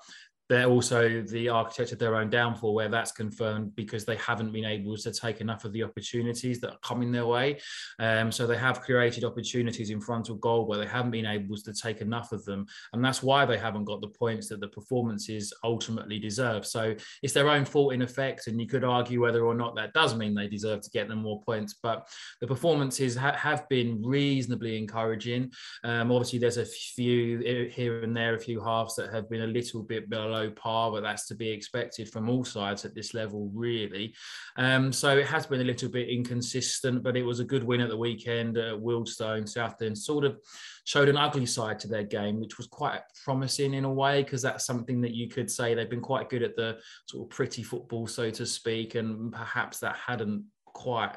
[0.52, 4.66] they're also the architect of their own downfall, where that's confirmed because they haven't been
[4.66, 7.58] able to take enough of the opportunities that are coming their way.
[7.98, 11.56] Um, so they have created opportunities in front of goal where they haven't been able
[11.56, 14.68] to take enough of them, and that's why they haven't got the points that the
[14.68, 16.66] performances ultimately deserve.
[16.66, 19.94] So it's their own fault in effect, and you could argue whether or not that
[19.94, 21.76] does mean they deserve to get them more points.
[21.82, 22.08] But
[22.42, 25.50] the performances ha- have been reasonably encouraging.
[25.82, 29.46] Um, obviously, there's a few here and there, a few halves that have been a
[29.46, 33.14] little bit below below par, but that's to be expected from all sides at this
[33.14, 34.14] level, really.
[34.56, 37.80] Um, so it has been a little bit inconsistent, but it was a good win
[37.80, 39.48] at the weekend at Wealdstone.
[39.48, 40.38] Southend sort of
[40.84, 44.42] showed an ugly side to their game, which was quite promising in a way, because
[44.42, 47.62] that's something that you could say they've been quite good at the sort of pretty
[47.62, 51.16] football, so to speak, and perhaps that hadn't quite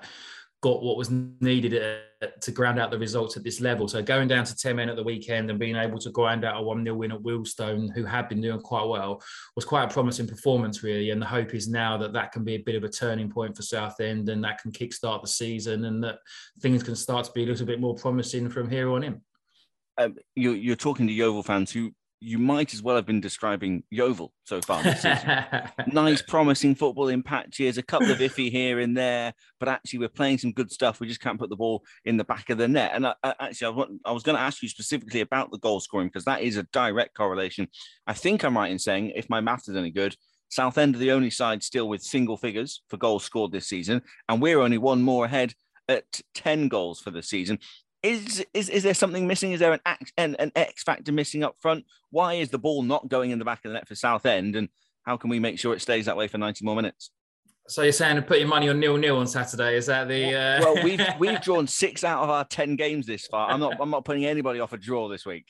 [0.65, 1.75] got what was needed
[2.23, 3.87] uh, to ground out the results at this level.
[3.87, 6.57] So going down to 10 men at the weekend and being able to grind out
[6.57, 9.21] a 1 0 win at Wealdstone, who had been doing quite well,
[9.55, 11.11] was quite a promising performance, really.
[11.11, 13.55] And the hope is now that that can be a bit of a turning point
[13.55, 16.17] for Southend and that can kickstart the season and that
[16.61, 19.21] things can start to be a little bit more promising from here on in.
[19.99, 21.91] Um, you're, you're talking to Yeovil fans who
[22.25, 25.45] you might as well have been describing Yeovil so far this season.
[25.93, 30.09] nice, promising football in patches, a couple of iffy here and there, but actually we're
[30.09, 30.99] playing some good stuff.
[30.99, 32.93] We just can't put the ball in the back of the net.
[32.95, 35.59] And I, I, actually, I was, I was going to ask you specifically about the
[35.59, 37.67] goal scoring because that is a direct correlation.
[38.07, 40.15] I think I'm right in saying, if my math is any good,
[40.49, 44.41] Southend are the only side still with single figures for goals scored this season, and
[44.41, 45.53] we're only one more ahead
[45.87, 47.59] at 10 goals for the season
[48.05, 49.51] is is is there something missing?
[49.51, 51.85] Is there an an, an X factor missing up front?
[52.11, 54.55] Why is the ball not going in the back of the net for Southend?
[54.55, 54.69] And
[55.03, 57.11] how can we make sure it stays that way for 90 more minutes?
[57.67, 59.75] So you're saying to put your money on nil nil on Saturday?
[59.75, 60.35] Is that the?
[60.35, 60.59] Uh...
[60.61, 63.49] well, we've we've drawn six out of our ten games this far.
[63.49, 65.47] I'm not I'm not putting anybody off a draw this week.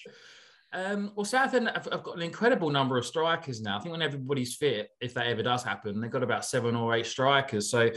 [0.76, 3.78] Um, well, Southend have, have got an incredible number of strikers now.
[3.78, 6.94] I think when everybody's fit, if that ever does happen, they've got about seven or
[6.94, 7.70] eight strikers.
[7.70, 7.90] So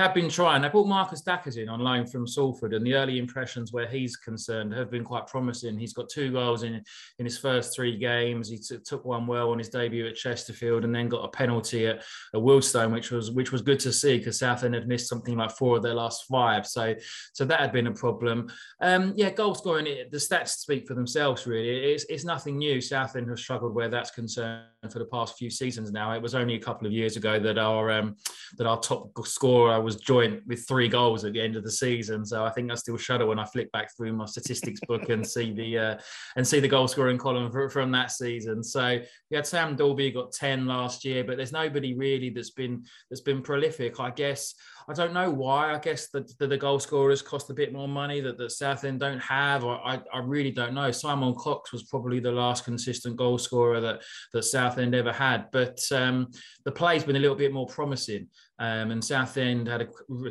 [0.00, 0.62] have been trying.
[0.62, 4.16] They brought Marcus Dackers in on loan from Salford, and the early impressions where he's
[4.16, 5.78] concerned have been quite promising.
[5.78, 6.82] He's got two goals in
[7.18, 8.48] in his first three games.
[8.48, 11.86] He t- took one well on his debut at Chesterfield, and then got a penalty
[11.86, 15.36] at, at Wealdstone, which was which was good to see because Southend had missed something
[15.36, 16.66] like four of their last five.
[16.66, 16.94] So
[17.34, 18.50] so that had been a problem.
[18.80, 19.86] Um, yeah, goal scoring.
[19.86, 21.46] It, The stats speak for themselves.
[21.46, 22.80] Really, it's, it's nothing new.
[22.80, 26.12] Southend have struggled where that's concerned for the past few seasons now.
[26.12, 28.16] It was only a couple of years ago that our um,
[28.56, 32.24] that our top scorer was joint with three goals at the end of the season.
[32.24, 35.26] So I think I still shudder when I flick back through my statistics book and
[35.26, 35.98] see the uh,
[36.36, 38.62] and see the goal scoring column for, from that season.
[38.62, 42.84] So we had Sam Dolby got ten last year, but there's nobody really that's been
[43.10, 44.00] that's been prolific.
[44.00, 44.54] I guess
[44.90, 45.72] I don't know why.
[45.72, 48.98] I guess the, the, the goal scorers cost a bit more money that, that Southend
[48.98, 49.64] don't have.
[49.64, 50.90] I, I really don't know.
[50.90, 55.46] Simon Cox was probably the last consistent goal scorer that, that Southend ever had.
[55.52, 56.26] But um,
[56.64, 58.26] the play's been a little bit more promising.
[58.60, 59.88] Um, and Southend had a,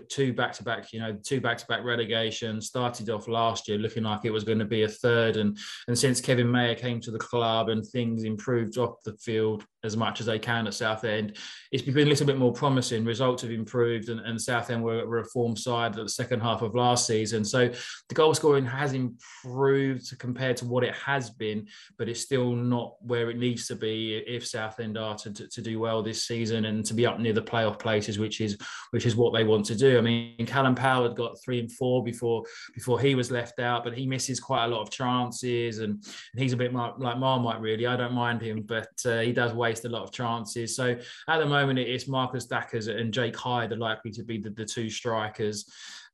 [0.07, 2.61] two back-to-back, you know, two back-to-back relegation.
[2.61, 5.97] Started off last year looking like it was going to be a third, and and
[5.97, 10.19] since Kevin Maher came to the club and things improved off the field as much
[10.19, 11.37] as they can at Southend,
[11.71, 13.03] it's been a little bit more promising.
[13.03, 16.61] Results have improved, and, and Southend were, were a form side at the second half
[16.61, 17.43] of last season.
[17.43, 17.71] So
[18.09, 21.65] the goal scoring has improved compared to what it has been,
[21.97, 25.61] but it's still not where it needs to be if Southend are to, to, to
[25.61, 28.57] do well this season and to be up near the playoff places which is
[28.91, 29.97] which is what they want to do.
[29.97, 33.83] I mean, Callum Powell had got three and four before before he was left out,
[33.83, 37.17] but he misses quite a lot of chances, and, and he's a bit like, like
[37.17, 37.87] Marmite really.
[37.87, 40.75] I don't mind him, but uh, he does waste a lot of chances.
[40.75, 44.49] So at the moment, it's Marcus Dackers and Jake Hyde are likely to be the,
[44.49, 45.65] the two strikers.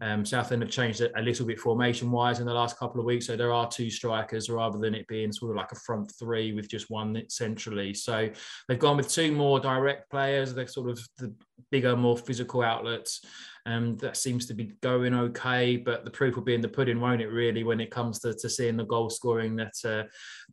[0.01, 3.05] Um, Southend have changed it a little bit formation wise in the last couple of
[3.05, 3.27] weeks.
[3.27, 6.53] So there are two strikers rather than it being sort of like a front three
[6.53, 7.93] with just one centrally.
[7.93, 8.29] So
[8.67, 10.53] they've gone with two more direct players.
[10.53, 11.34] They're sort of the
[11.71, 13.21] bigger, more physical outlets.
[13.67, 17.01] Um, that seems to be going okay, but the proof will be in the pudding,
[17.01, 17.30] won't it?
[17.30, 20.04] Really, when it comes to, to seeing the goal scoring that uh,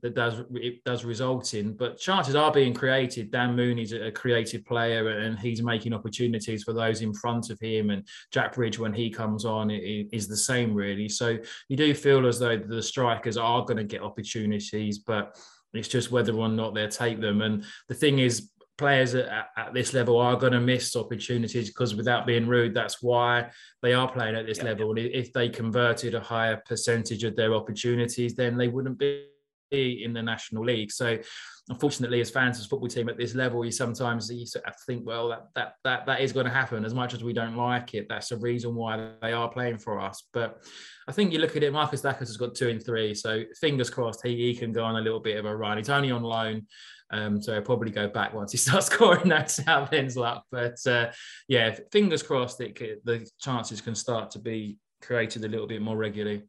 [0.01, 1.75] that does it does result in.
[1.75, 3.31] But chances are being created.
[3.31, 7.91] Dan Mooney's a creative player, and he's making opportunities for those in front of him.
[7.91, 11.11] And Jack Bridge, when he comes on, is the same really.
[11.11, 11.37] So
[11.69, 15.37] you do feel as though the strikers are going to get opportunities, but
[15.75, 17.41] it's just whether or not they'll take them.
[17.43, 18.51] And the thing is,
[18.83, 23.01] players at, at this level are going to miss opportunities because without being rude that's
[23.01, 23.49] why
[23.81, 24.99] they are playing at this yeah, level.
[24.99, 25.05] Yeah.
[25.05, 29.27] and if they converted a higher percentage of their opportunities then they wouldn't be
[29.71, 30.91] in the national league.
[30.91, 31.17] So
[31.69, 35.07] unfortunately as fans of football team at this level you sometimes you have to think
[35.07, 36.85] well that that that, that is going to happen.
[36.85, 40.01] As much as we don't like it that's the reason why they are playing for
[40.01, 40.25] us.
[40.33, 40.61] But
[41.09, 43.15] I think you look at it Marcus Dackers has got two and three.
[43.15, 45.79] So fingers crossed he, he can go on a little bit of a run.
[45.79, 46.67] He's only on loan
[47.13, 50.45] Um, so he'll probably go back once he starts scoring that South End's luck.
[50.51, 51.11] But uh,
[51.49, 55.97] yeah, fingers crossed that the chances can start to be created a little bit more
[55.97, 56.45] regularly.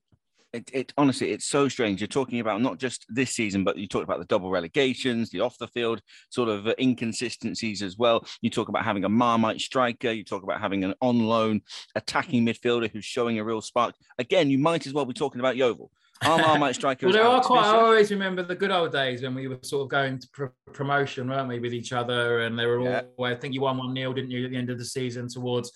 [0.54, 2.00] It, it, honestly, it's so strange.
[2.00, 5.40] You're talking about not just this season, but you talked about the double relegations, the
[5.40, 6.00] off the field
[6.30, 8.24] sort of uh, inconsistencies as well.
[8.42, 10.12] You talk about having a marmite striker.
[10.12, 11.62] You talk about having an on loan
[11.96, 13.96] attacking midfielder who's showing a real spark.
[14.20, 15.90] Again, you might as well be talking about Yeovil.
[16.22, 17.08] Our marmite striker.
[17.08, 17.66] well, there are quite.
[17.66, 20.72] I always remember the good old days when we were sort of going to pr-
[20.72, 22.42] promotion, weren't we, with each other?
[22.42, 22.86] And they were all.
[22.86, 23.02] Yeah.
[23.26, 25.72] I think you won one nil, didn't you, at the end of the season towards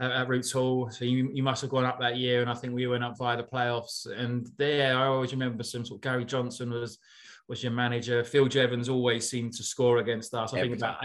[0.00, 0.90] at, at Roots Hall.
[0.90, 3.18] So you, you must have gone up that year, and I think we went up
[3.18, 4.06] via the playoffs.
[4.06, 6.98] And there, I always remember some sort of Gary Johnson was
[7.48, 8.24] was your manager.
[8.24, 10.54] Phil Jevons always seemed to score against us.
[10.54, 11.04] I Every think about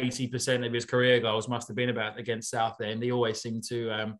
[0.00, 3.02] 80% of his career goals must have been about against Southend.
[3.02, 3.90] He always seemed to.
[3.90, 4.18] Um,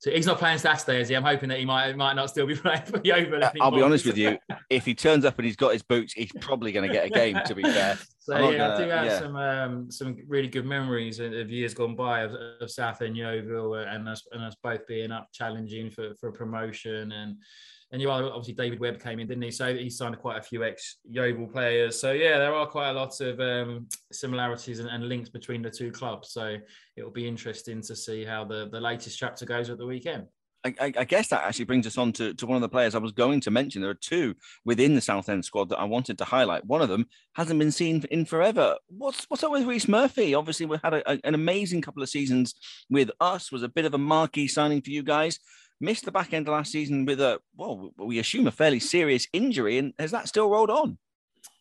[0.00, 1.16] so he's not playing Saturday, is he?
[1.16, 3.42] I'm hoping that he might might not still be playing for the Yeovil.
[3.60, 4.38] I'll be honest with you.
[4.70, 7.08] If he turns up and he's got his boots, he's probably going to get a
[7.08, 7.38] game.
[7.46, 7.98] To be fair.
[8.18, 9.18] so I'm yeah, gonna, I do have yeah.
[9.18, 14.06] some um, some really good memories of years gone by of, of Southend Yeovil and
[14.06, 17.36] us and us both being up challenging for for promotion and
[17.90, 19.50] and you are obviously David Webb came in, didn't he?
[19.50, 21.98] So he signed quite a few ex Yeovil players.
[21.98, 25.70] So yeah, there are quite a lot of um, similarities and, and, links between the
[25.70, 26.30] two clubs.
[26.30, 26.56] So
[26.96, 30.26] it'll be interesting to see how the, the latest chapter goes at the weekend.
[30.64, 32.98] I, I, guess that actually brings us on to, to one of the players I
[32.98, 33.80] was going to mention.
[33.80, 36.66] There are two within the Southend squad that I wanted to highlight.
[36.66, 38.76] One of them hasn't been seen in forever.
[38.88, 40.34] What's what's up with Rhys Murphy?
[40.34, 42.54] Obviously, we had a, a, an amazing couple of seasons
[42.90, 43.52] with us.
[43.52, 45.38] Was a bit of a marquee signing for you guys
[45.80, 49.26] missed the back end of last season with a well, we assume a fairly serious
[49.32, 50.98] injury, and has that still rolled on?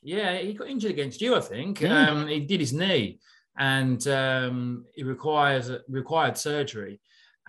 [0.02, 1.80] Yeah, he got injured against you, I think.
[1.80, 2.08] Mm.
[2.08, 3.20] Um, he did his knee,
[3.58, 7.00] and um, he requires required surgery.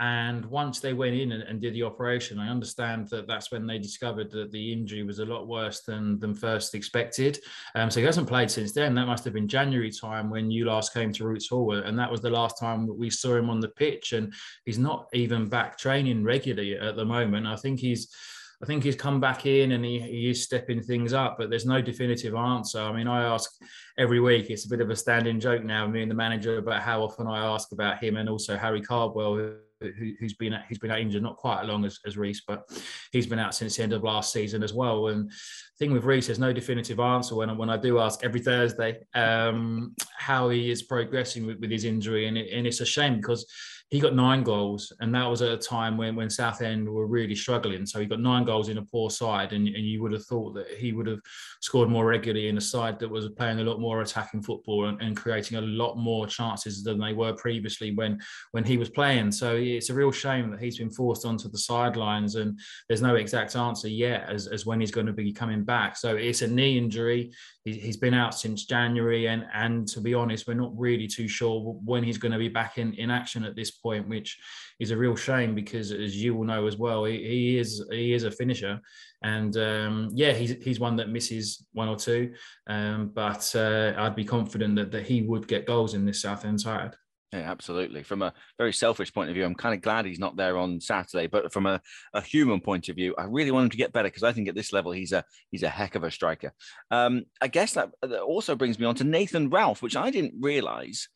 [0.01, 3.67] And once they went in and, and, did the operation, I understand that that's when
[3.67, 7.41] they discovered that the injury was a lot worse than than first expected.
[7.75, 8.95] Um, so he hasn't played since then.
[8.95, 12.11] That must have been January time when you last came to Roots Hall, and that
[12.11, 14.13] was the last time we saw him on the pitch.
[14.13, 14.33] And
[14.65, 17.47] he's not even back training regularly at the moment.
[17.47, 18.15] I think he's.
[18.61, 21.65] I think he's come back in and he, he is stepping things up, but there's
[21.65, 22.81] no definitive answer.
[22.81, 23.49] I mean, I ask
[23.97, 26.83] every week, it's a bit of a standing joke now, me and the manager, about
[26.83, 30.91] how often I ask about him and also Harry Cardwell, who, has been who's been
[30.91, 32.69] out injured not quite as long as, as Rhys, but
[33.13, 35.09] he's been out since the end of last season as well.
[35.09, 35.31] And
[35.79, 39.95] thing with Rhys, there's no definitive answer when when I do ask every Thursday um,
[40.17, 43.47] how he is progressing with, with his injury, and, it, and it's a shame because
[43.91, 47.35] he got nine goals, and that was at a time when when Southend were really
[47.35, 47.87] struggling.
[47.87, 50.55] So he got nine goals in a poor side, and, and you would have thought
[50.55, 51.21] that he would have
[51.63, 55.01] scored more regularly in a side that was playing a lot more attacking football and,
[55.01, 58.21] and creating a lot more chances than they were previously when
[58.51, 59.33] when he was playing.
[59.33, 63.15] So it's a real shame that he's been forced onto the sidelines, and there's no
[63.15, 65.97] exact answer yet as, as when he's going to be coming back.
[65.97, 67.33] So it's a knee injury.
[67.65, 71.29] He, has been out since January, and and to be honest, we're not really too
[71.29, 74.39] sure when he's going to be back in, in action at this point, which
[74.81, 78.13] is a real shame because, as you will know as well, he, he is he
[78.13, 78.81] is a finisher,
[79.23, 82.33] and um, yeah, he's he's one that misses one or two,
[82.69, 86.61] um, but uh, I'd be confident that that he would get goals in this Southend
[86.61, 86.95] side.
[87.33, 88.03] Yeah, absolutely.
[88.03, 90.81] From a very selfish point of view, I'm kind of glad he's not there on
[90.81, 91.27] Saturday.
[91.27, 91.81] But from a,
[92.15, 94.49] a human point of view, I really want him to get better because I think
[94.49, 96.53] at this level he's a he's a heck of a striker.
[96.91, 97.91] Um, I guess that
[98.27, 101.09] also brings me on to Nathan Ralph, which I didn't realise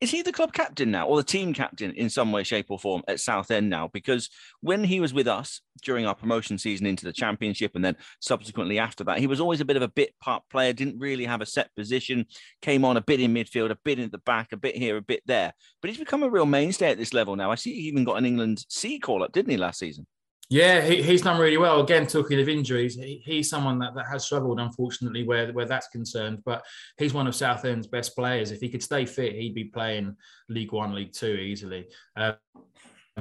[0.00, 2.78] is he the club captain now or the team captain in some way shape or
[2.78, 3.88] form at southend now?
[3.88, 4.28] Because
[4.60, 8.78] when he was with us during our promotion season into the championship and then subsequently
[8.78, 11.40] after that he was always a bit of a bit part player didn't really have
[11.40, 12.26] a set position
[12.60, 15.02] came on a bit in midfield a bit in the back a bit here a
[15.02, 15.52] bit there.
[15.80, 17.50] But he's become a real mainstay at this level now.
[17.50, 20.06] I see he even got an england c call up didn't he last season
[20.48, 21.80] yeah, he, he's done really well.
[21.80, 25.88] Again, talking of injuries, he, he's someone that, that has struggled, unfortunately, where, where that's
[25.88, 26.42] concerned.
[26.44, 26.64] But
[26.98, 28.52] he's one of Southend's best players.
[28.52, 30.16] If he could stay fit, he'd be playing
[30.48, 31.86] League One, League Two easily.
[32.16, 32.34] Uh,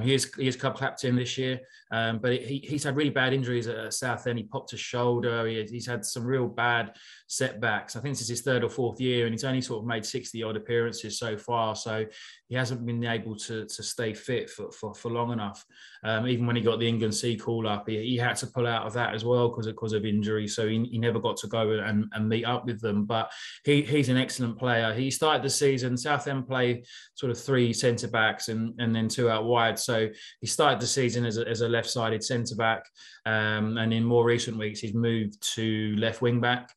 [0.01, 1.61] he is, he is club captain this year,
[1.95, 4.37] um, but he, he's had really bad injuries at Southend.
[4.37, 5.47] He popped a shoulder.
[5.47, 6.91] He, he's had some real bad
[7.27, 7.95] setbacks.
[7.95, 10.05] I think this is his third or fourth year, and he's only sort of made
[10.05, 11.73] 60 odd appearances so far.
[11.73, 12.05] So
[12.49, 15.65] he hasn't been able to, to stay fit for, for, for long enough.
[16.03, 18.67] Um, even when he got the England C call up, he, he, had to pull
[18.67, 20.47] out of that as well because of, because of injury.
[20.47, 23.05] So he, he never got to go and, and meet up with them.
[23.05, 23.31] But
[23.63, 24.93] he, he's an excellent player.
[24.93, 26.83] He started the season, Southend play
[27.15, 29.79] sort of three centre backs and, and then two out wide.
[29.79, 30.09] So
[30.41, 32.85] he started the season as a, as a left sided centre back.
[33.25, 36.71] Um, and in more recent weeks, he's moved to left wing back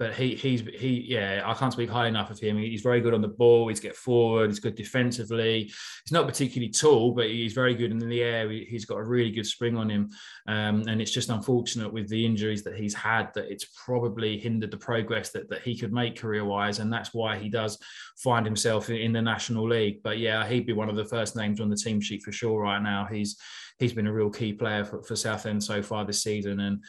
[0.00, 2.56] but he he's he yeah I can't speak high enough of him.
[2.56, 3.68] He's very good on the ball.
[3.68, 4.48] He's get forward.
[4.48, 5.64] He's good defensively.
[5.64, 8.50] He's not particularly tall, but he's very good in the air.
[8.50, 10.08] He's got a really good spring on him,
[10.48, 14.70] um, and it's just unfortunate with the injuries that he's had that it's probably hindered
[14.70, 17.78] the progress that that he could make career wise, and that's why he does
[18.16, 20.02] find himself in the National League.
[20.02, 22.62] But yeah, he'd be one of the first names on the team sheet for sure
[22.62, 23.04] right now.
[23.04, 23.36] He's
[23.80, 26.80] he's been a real key player for, for Southend so far this season, and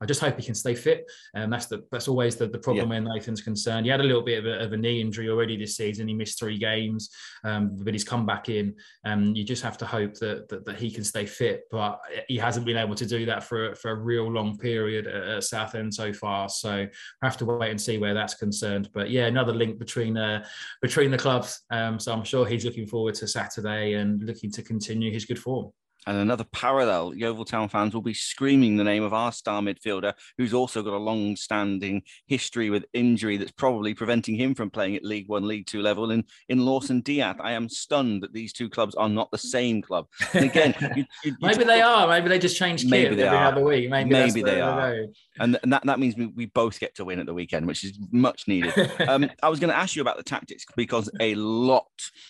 [0.00, 1.10] I just hope he can stay fit.
[1.34, 3.00] And um, that's the that's always the, the problem yeah.
[3.00, 3.86] when Nathan's concerned.
[3.86, 6.08] He had a little bit of a, of a, knee injury already this season.
[6.08, 7.10] He missed three games,
[7.44, 8.74] um, but he's come back in.
[9.04, 11.64] And um, you just have to hope that, that, that he can stay fit.
[11.70, 15.22] But he hasn't been able to do that for for a real long period at,
[15.22, 16.48] at Southend so far.
[16.48, 18.90] So I have to wait and see where that's concerned.
[18.92, 20.44] But yeah, another link between uh,
[20.82, 21.62] between the clubs.
[21.70, 25.38] Um, so I'm sure he's looking forward to Saturday and looking to continue his good
[25.38, 25.72] form.
[26.06, 30.14] And another parallel, Yeovil Town fans will be screaming the name of our star midfielder,
[30.38, 34.96] who's also got a long standing history with injury that's probably preventing him from playing
[34.96, 37.36] at League One, League Two level in, in Lawson D'Ath.
[37.40, 40.06] I am stunned that these two clubs are not the same club.
[40.32, 42.08] And again, you, you, maybe they are.
[42.08, 43.52] Maybe they just change kit maybe they every are.
[43.52, 43.90] other week.
[43.90, 45.06] Maybe, maybe they are.
[45.38, 47.84] And, and that, that means we, we both get to win at the weekend, which
[47.84, 48.72] is much needed.
[49.06, 51.86] um, I was going to ask you about the tactics because a lot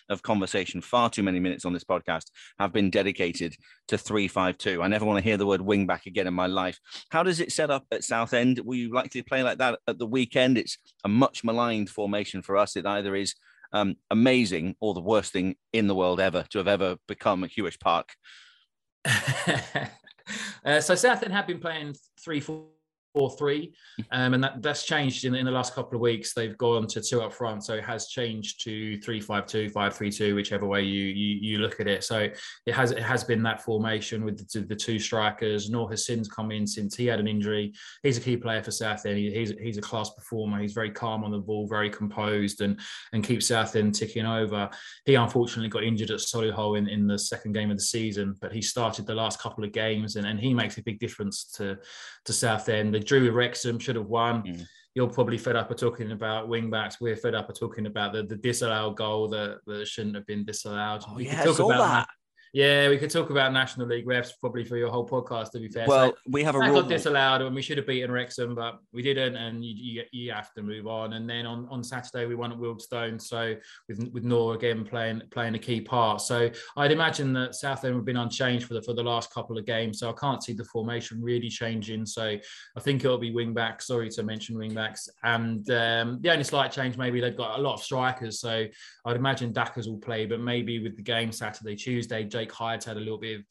[0.08, 2.26] of conversation, far too many minutes on this podcast,
[2.58, 3.56] have been dedicated
[3.88, 4.82] to 352.
[4.82, 6.78] I never want to hear the word wing back again in my life.
[7.10, 8.60] How does it set up at Southend?
[8.60, 10.58] Will you likely play like that at the weekend?
[10.58, 12.76] It's a much maligned formation for us.
[12.76, 13.34] It either is
[13.72, 17.48] um, amazing or the worst thing in the world ever to have ever become a
[17.48, 18.14] Huish Park.
[20.64, 22.64] uh, so Southend have been playing 3 4
[23.14, 23.72] four three,
[24.10, 26.34] um, and that, that's changed in, in the last couple of weeks.
[26.34, 29.94] They've gone to two up front, so it has changed to three five two, five
[29.94, 32.04] three two, whichever way you, you you look at it.
[32.04, 32.28] So
[32.66, 35.70] it has it has been that formation with the, the two strikers.
[35.70, 37.72] Noor has Husin's come in since he had an injury.
[38.02, 39.18] He's a key player for Southend.
[39.18, 40.60] He, he's he's a class performer.
[40.60, 42.80] He's very calm on the ball, very composed, and
[43.12, 44.68] and keeps Southend ticking over.
[45.04, 48.52] He unfortunately got injured at Solihull in, in the second game of the season, but
[48.52, 51.76] he started the last couple of games, and, and he makes a big difference to
[52.24, 54.42] to Southend drew with Wrexham, should have won.
[54.42, 54.66] Mm.
[54.94, 57.00] You're probably fed up of talking about wing backs.
[57.00, 60.44] We're fed up of talking about the, the disallowed goal that, that shouldn't have been
[60.44, 61.04] disallowed.
[61.08, 62.08] Oh, we yeah, talk about that.
[62.52, 65.52] Yeah, we could talk about National League refs probably for your whole podcast.
[65.52, 66.80] To be fair, well, so we have a rule.
[66.80, 70.32] got disallowed, and we should have beaten Wrexham, but we didn't, and you, you, you
[70.32, 71.12] have to move on.
[71.12, 73.54] And then on, on Saturday we won at Wealdstone, so
[73.88, 76.22] with with Noor again playing playing a key part.
[76.22, 79.64] So I'd imagine that Southend have been unchanged for the for the last couple of
[79.64, 82.04] games, so I can't see the formation really changing.
[82.04, 83.86] So I think it'll be wing backs.
[83.86, 87.62] Sorry to mention wing backs, and um, the only slight change maybe they've got a
[87.62, 88.66] lot of strikers, so
[89.04, 92.24] I'd imagine Dackers will play, but maybe with the game Saturday, Tuesday.
[92.40, 93.44] Jake Hyde's had a little bit of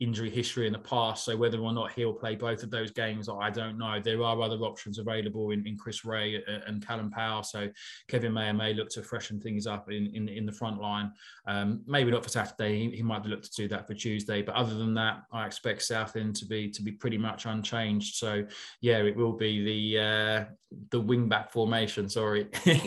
[0.00, 1.24] injury history in the past.
[1.24, 4.00] So whether or not he'll play both of those games, I don't know.
[4.02, 7.42] There are other options available in, in Chris Wreh and Callum Powell.
[7.42, 7.68] So
[8.08, 11.12] Kevin Maher may look to freshen things up in, in, in the front line.
[11.46, 12.78] Um, maybe not for Saturday.
[12.78, 14.42] He, he might look to do that for Tuesday.
[14.42, 18.16] But other than that, I expect Southend to be to be pretty much unchanged.
[18.16, 18.44] So
[18.80, 20.44] yeah, it will be the uh,
[20.90, 22.08] the wing back formation.
[22.08, 22.78] Sorry, he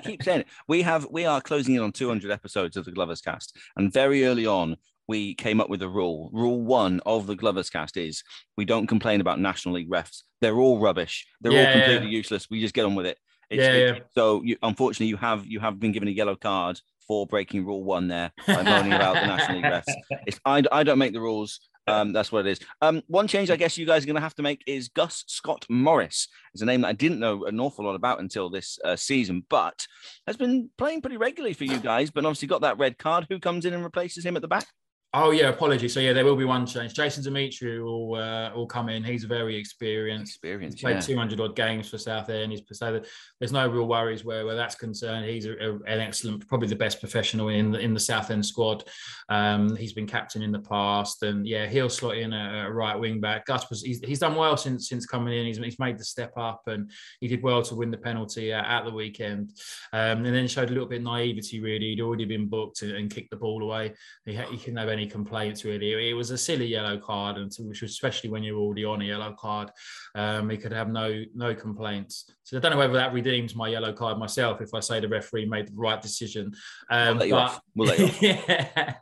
[0.00, 0.46] keeps, saying it.
[0.68, 4.24] We have we are closing in on 200 episodes of the Glovers Cast, and very
[4.26, 4.76] early on
[5.08, 6.30] we came up with a rule.
[6.32, 8.22] Rule one of the Glovers cast is
[8.56, 10.22] we don't complain about National League refs.
[10.40, 11.26] They're all rubbish.
[11.40, 12.16] They're yeah, all completely yeah.
[12.16, 12.48] useless.
[12.50, 13.18] We just get on with it.
[13.50, 13.98] It's, yeah, yeah.
[14.14, 17.84] So you, unfortunately, you have you have been given a yellow card for breaking rule
[17.84, 19.94] one there by moaning about the National League refs.
[20.26, 21.60] It's, I, I don't make the rules.
[21.86, 22.60] Um, that's what it is.
[22.80, 25.24] Um, one change I guess you guys are going to have to make is Gus
[25.26, 26.28] Scott Morris.
[26.54, 29.44] It's a name that I didn't know an awful lot about until this uh, season,
[29.50, 29.86] but
[30.26, 32.10] has been playing pretty regularly for you guys.
[32.10, 33.26] But obviously got that red card.
[33.28, 34.66] Who comes in and replaces him at the back?
[35.14, 35.92] Oh yeah, apologies.
[35.92, 36.94] So yeah, there will be one change.
[36.94, 39.04] Jason Demetriou will uh, will come in.
[39.04, 40.36] He's very experienced.
[40.36, 40.78] Experienced.
[40.78, 41.00] He's played yeah.
[41.00, 42.50] 200 odd games for Southend.
[42.50, 43.02] He's so
[43.38, 45.26] there's no real worries where, where that's concerned.
[45.26, 48.84] He's a, a, an excellent, probably the best professional in the in the Southend squad.
[49.28, 52.98] Um, he's been captain in the past, and yeah, he'll slot in a, a right
[52.98, 53.44] wing back.
[53.44, 55.44] Gus was he's, he's done well since since coming in.
[55.44, 56.90] He's, he's made the step up, and
[57.20, 59.52] he did well to win the penalty at, at the weekend.
[59.92, 61.60] Um, and then showed a little bit of naivety.
[61.60, 63.92] Really, he'd already been booked and, and kicked the ball away.
[64.24, 66.10] He, he couldn't have any any complaints really.
[66.10, 69.04] It was a silly yellow card, and which was especially when you're already on a
[69.04, 69.70] yellow card,
[70.14, 72.30] um, he could have no no complaints.
[72.44, 75.08] So I don't know whether that redeems my yellow card myself if I say the
[75.08, 76.52] referee made the right decision.
[76.90, 78.94] Um, we'll but, we'll yeah.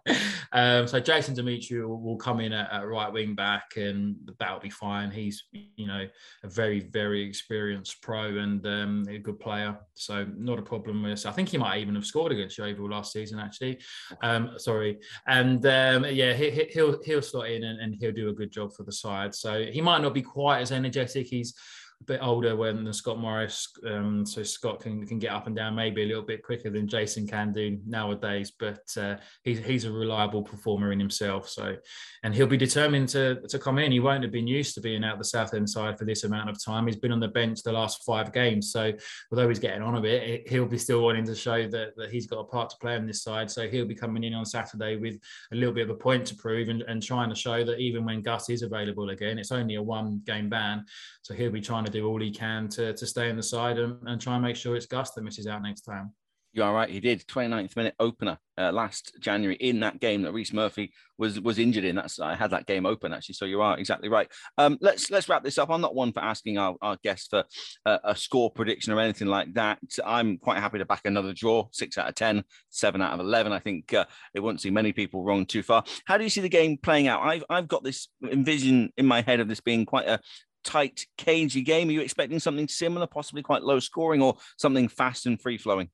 [0.53, 4.71] Um, so Jason Demetriou will, come in at, at, right wing back, and that'll be
[4.71, 5.11] fine.
[5.11, 6.07] He's you know
[6.43, 11.25] a very very experienced pro and um, a good player, so not a problem with.
[11.25, 13.79] I think he might even have scored against Yeovil last season actually.
[14.23, 18.35] Um, sorry, and um, yeah, he, will he'll slot in and, and, he'll do a
[18.35, 19.35] good job for the side.
[19.35, 21.27] So he might not be quite as energetic.
[21.27, 21.55] He's
[22.01, 25.75] a bit older when Scott Morris, um, so Scott can, can get up and down
[25.75, 28.53] maybe a little bit quicker than Jason can do nowadays.
[28.59, 31.49] But uh, he's he's a reliable performer in himself.
[31.49, 31.77] So,
[32.23, 33.93] and he'll be determined to to come in.
[33.93, 36.63] He won't have been used to being out the Southend side for this amount of
[36.63, 36.87] time.
[36.87, 38.73] He's been on the bench the last five games.
[38.73, 38.93] So,
[39.31, 42.27] although he's getting on a bit, he'll be still wanting to show that that he's
[42.27, 43.51] got a part to play on this side.
[43.51, 45.19] So he'll be coming in on Saturday with
[45.53, 48.05] a little bit of a point to prove and, and trying to show that even
[48.05, 50.85] when Gus is available again, it's only a one game ban.
[51.23, 53.79] So he'll be trying to do all he can to, to stay on the side
[53.79, 56.13] and, and try and make sure it's Gus that misses out next time.
[56.53, 56.91] You are right.
[56.91, 61.41] He did 29th minute opener uh, last January in that game that Rhys Murphy was
[61.41, 61.95] was injured in.
[61.95, 63.37] That's I had that game open actually.
[63.37, 64.29] So you are exactly right.
[64.59, 65.71] Um, let's let's wrap this up.
[65.71, 67.45] I'm not one for asking our, our guests for
[67.87, 69.79] a score prediction or anything like that.
[70.05, 73.53] I'm quite happy to back another draw, six out of 10, seven out of 11.
[73.53, 75.85] I think uh, it won't see many people wrong too far.
[76.05, 77.23] How do you see the game playing out?
[77.23, 80.19] I've I've got this envision in my head of this being quite a
[80.65, 81.89] tight, cagey game.
[81.89, 85.91] Are you expecting something similar, possibly quite low scoring, or something fast and free flowing?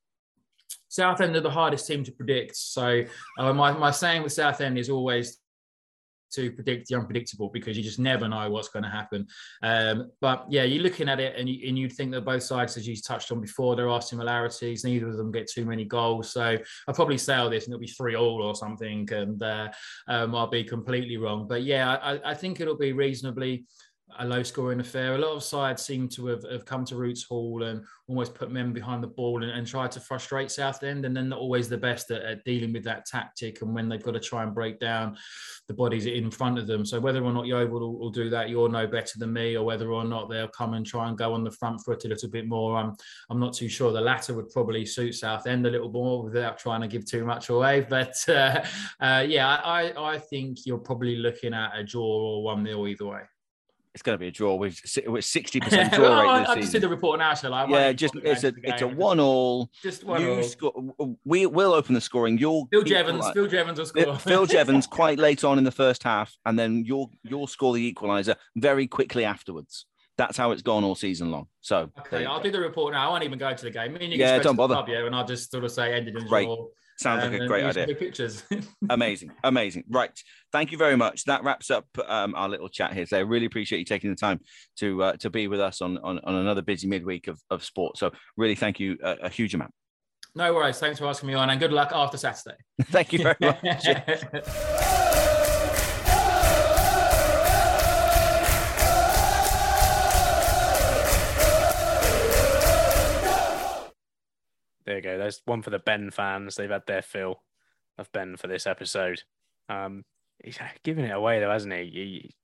[0.88, 2.56] Southend are the hardest team to predict.
[2.56, 3.02] So
[3.38, 5.38] uh, my, my saying with Southend is always
[6.32, 9.26] to predict the unpredictable because you just never know what's going to happen.
[9.62, 12.76] Um, but yeah, you're looking at it and, you, and you'd think that both sides,
[12.76, 14.84] as you touched on before, there are similarities.
[14.84, 16.32] Neither of them get too many goals.
[16.32, 16.58] So
[16.88, 19.68] I'll probably say all this and it'll be three all or something, and uh,
[20.08, 21.46] um, I'll be completely wrong.
[21.48, 23.64] But yeah, I, I think it'll be reasonably
[24.18, 25.14] a low scoring affair.
[25.14, 28.50] A lot of sides seem to have, have come to Roots Hall and almost put
[28.50, 31.04] men behind the ball and, and try to frustrate Southend.
[31.04, 34.02] And then not always the best at, at, dealing with that tactic and when they've
[34.02, 35.16] got to try and break down
[35.66, 36.84] the bodies in front of them.
[36.84, 39.64] So whether or not Yeovil will, will do that, you'll know better than me, or
[39.64, 42.30] whether or not they'll come and try and go on the front foot a little
[42.30, 42.76] bit more.
[42.76, 42.94] I'm,
[43.28, 43.92] I'm not too sure.
[43.92, 47.48] The latter would probably suit Southend a little more without trying to give too much
[47.48, 47.86] away.
[47.96, 48.62] But uh,
[49.00, 53.06] uh, yeah, I, I think you're probably looking at a draw or 1 nil either
[53.06, 53.20] way
[53.96, 54.56] it's going to be a draw.
[54.56, 56.46] We've we're sixty percent draw rate.
[56.46, 57.64] I've just seen the report now, shall I?
[57.64, 59.70] Yeah, just it's a it's a one all.
[59.82, 60.42] Just one you all.
[60.42, 62.36] Score, we will open the scoring.
[62.36, 63.20] You'll Phil Jevons.
[63.20, 64.18] Like, Phil Jevons will score.
[64.18, 67.90] Phil Jevons quite late on in the first half, and then you'll you'll score the
[67.90, 69.86] equaliser very quickly afterwards.
[70.18, 71.46] That's how it's gone all season long.
[71.62, 73.08] So okay, I'll do the report now.
[73.08, 73.94] I won't even go to the game.
[73.94, 74.74] Me and you yeah, don't bother.
[74.74, 76.66] Club, yeah, and I'll just sort of say ended in draw.
[76.98, 77.94] Sounds like a great idea.
[77.94, 78.42] Pictures.
[78.90, 79.84] amazing, amazing.
[79.88, 80.10] Right,
[80.50, 81.24] thank you very much.
[81.24, 84.16] That wraps up um, our little chat here So I really appreciate you taking the
[84.16, 84.40] time
[84.78, 87.98] to uh, to be with us on, on, on another busy midweek of, of sport.
[87.98, 89.72] So really, thank you a, a huge amount.
[90.34, 90.78] No worries.
[90.78, 92.56] Thanks for asking me on, and good luck after Saturday.
[92.84, 94.92] thank you very much.
[104.86, 105.18] There you go.
[105.18, 106.54] There's one for the Ben fans.
[106.54, 107.42] They've had their fill
[107.98, 109.22] of Ben for this episode.
[109.68, 110.04] Um,
[110.42, 111.84] he's giving it away though, hasn't he?
[111.84, 112.34] he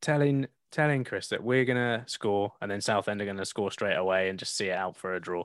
[0.00, 4.28] telling telling Chris that we're gonna score and then Southend are gonna score straight away
[4.28, 5.42] and just see it out for a draw.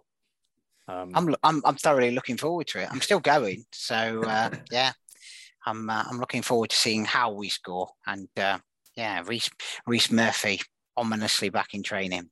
[0.88, 2.90] Um, I'm I'm I'm thoroughly looking forward to it.
[2.92, 4.92] I'm still going, so uh, yeah,
[5.66, 8.60] I'm uh, I'm looking forward to seeing how we score and uh,
[8.96, 9.50] yeah, Rhys
[9.88, 10.62] Rhys Murphy
[10.98, 12.30] ominously back in training.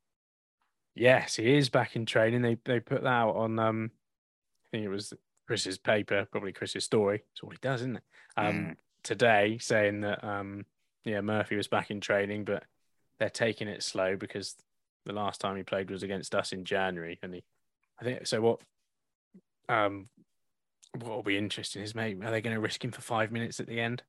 [0.95, 2.41] Yes, he is back in training.
[2.41, 5.13] They they put that out on um I think it was
[5.47, 7.23] Chris's paper, probably Chris's story.
[7.31, 8.03] It's all he does, isn't it?
[8.37, 8.75] Um mm.
[9.03, 10.65] today saying that um
[11.05, 12.63] yeah, Murphy was back in training, but
[13.19, 14.55] they're taking it slow because
[15.05, 17.43] the last time he played was against us in January and he
[17.99, 18.59] I think so what
[19.67, 20.09] um
[20.97, 23.59] what will be interesting is maybe are they going to risk him for five minutes
[23.59, 24.03] at the end?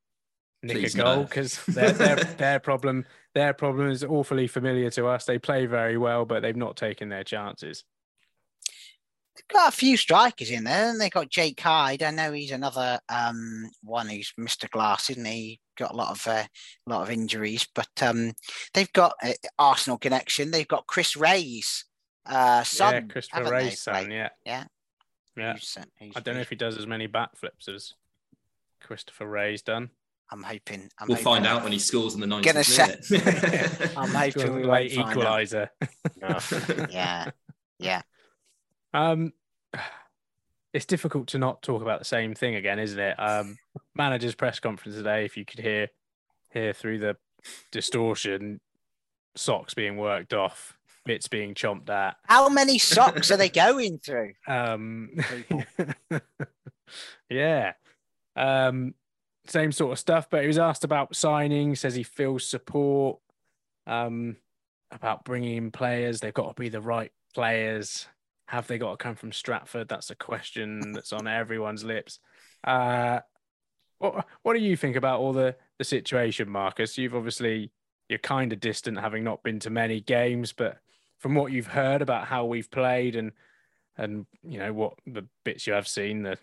[0.63, 5.07] Nick Please a goal because their, their, their problem their problem is awfully familiar to
[5.07, 5.25] us.
[5.25, 7.85] They play very well, but they've not taken their chances.
[9.37, 12.03] They've got a few strikers in there, and they've got Jake Hyde.
[12.03, 14.69] I know he's another um, one who's Mr.
[14.69, 15.61] Glass, isn't he?
[15.79, 16.45] Got a lot of uh,
[16.87, 18.33] a lot of injuries, but um,
[18.75, 20.51] they've got uh, Arsenal connection.
[20.51, 21.85] They've got Chris Wreh's
[22.27, 22.95] uh, son.
[22.95, 24.11] Yeah, Christopher Wreh's son.
[24.11, 24.65] Yeah, yeah,
[25.37, 25.53] yeah.
[25.53, 27.95] Who's, uh, who's, I don't know if he does as many backflips as
[28.81, 29.91] Christopher Wreh's done.
[30.33, 30.89] I'm hoping.
[30.99, 33.93] I'm we'll hoping find out when he scores in the 90th minute.
[33.97, 35.69] I'm hoping we late equaliser.
[36.91, 37.31] yeah,
[37.79, 38.03] yeah.
[38.95, 39.33] Um,
[40.73, 43.17] it's difficult to not talk about the same thing again, isn't it?
[43.19, 43.57] Um,
[43.95, 45.25] manager's press conference today.
[45.25, 45.89] If you could hear
[46.51, 47.17] hear through the
[47.73, 48.61] distortion,
[49.35, 50.77] socks being worked off,
[51.07, 52.17] bits being chomped at.
[52.27, 54.35] How many socks are they going through?
[54.47, 55.11] Um,
[57.29, 57.73] yeah.
[58.37, 58.95] Um,
[59.51, 60.29] same sort of stuff.
[60.31, 61.75] But he was asked about signing.
[61.75, 63.19] Says he feels support.
[63.87, 64.37] Um,
[64.91, 66.21] about bringing in players.
[66.21, 68.07] They've got to be the right players.
[68.47, 69.89] Have they got to come from Stratford?
[69.89, 72.19] That's a question that's on everyone's lips.
[72.65, 73.21] Uh,
[73.99, 76.99] what What do you think about all the the situation, Marcus?
[76.99, 77.71] You've obviously
[78.09, 80.79] you're kind of distant, having not been to many games, but
[81.19, 83.33] from what you've heard about how we've played and
[83.97, 86.39] and you know what the bits you have seen, the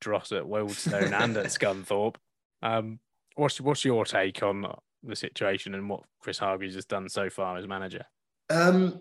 [0.00, 2.16] dross at Wealdstone and at Scunthorpe.
[2.62, 2.98] Um,
[3.34, 4.66] what's what's your take on
[5.02, 8.04] the situation and what Chris Hargreaves has done so far as manager?
[8.50, 9.00] Um,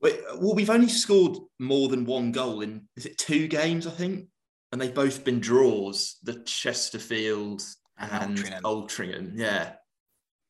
[0.00, 4.26] well, we've only scored more than one goal in is it two games, I think,
[4.72, 6.16] and they've both been draws.
[6.22, 7.62] The Chesterfield
[7.98, 8.62] and, and Altrincham.
[8.62, 9.32] Altrincham.
[9.34, 9.72] Yeah,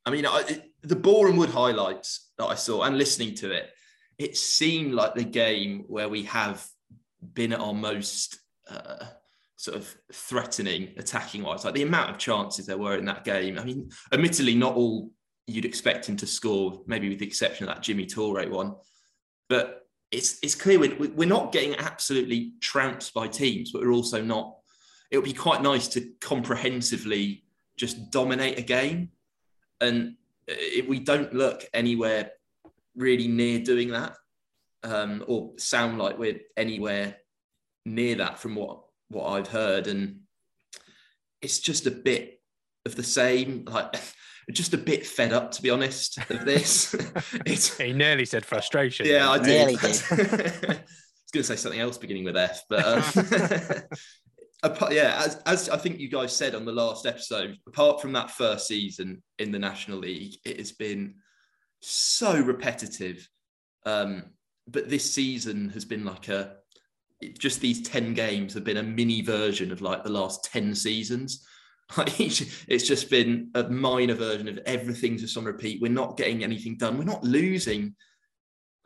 [0.06, 3.70] I mean, I, it, the Boreham Wood highlights that I saw and listening to it,
[4.18, 6.66] it seemed like the game where we have
[7.34, 8.38] been at our most
[8.70, 9.06] uh,
[9.56, 11.64] sort of threatening attacking wise.
[11.64, 13.58] Like the amount of chances there were in that game.
[13.58, 15.10] I mean, admittedly, not all
[15.46, 18.74] you'd expect him to score, maybe with the exception of that Jimmy Toure one.
[19.48, 24.22] But it's it's clear we're, we're not getting absolutely trounced by teams, but we're also
[24.22, 24.56] not.
[25.10, 27.44] It would be quite nice to comprehensively
[27.76, 29.10] just dominate a game,
[29.80, 30.14] and
[30.46, 32.30] if we don't look anywhere
[32.96, 34.16] really near doing that,
[34.82, 37.16] um, or sound like we're anywhere
[37.84, 40.20] near that from what what I've heard, and
[41.42, 42.40] it's just a bit
[42.86, 43.64] of the same.
[43.66, 43.94] Like
[44.52, 46.94] just a bit fed up, to be honest, of this.
[47.46, 49.06] it's, he nearly said frustration.
[49.06, 49.46] Yeah, I did.
[49.46, 50.02] Nearly did.
[50.10, 55.68] I was going to say something else beginning with F, but um, yeah, as, as
[55.68, 59.50] I think you guys said on the last episode, apart from that first season in
[59.50, 61.16] the National League, it has been
[61.80, 63.28] so repetitive.
[63.84, 64.24] Um,
[64.66, 66.56] but this season has been like a
[67.30, 71.46] just these 10 games have been a mini version of like the last 10 seasons
[71.98, 75.82] it's just been a minor version of everything just on repeat.
[75.82, 76.98] We're not getting anything done.
[76.98, 77.94] We're not losing.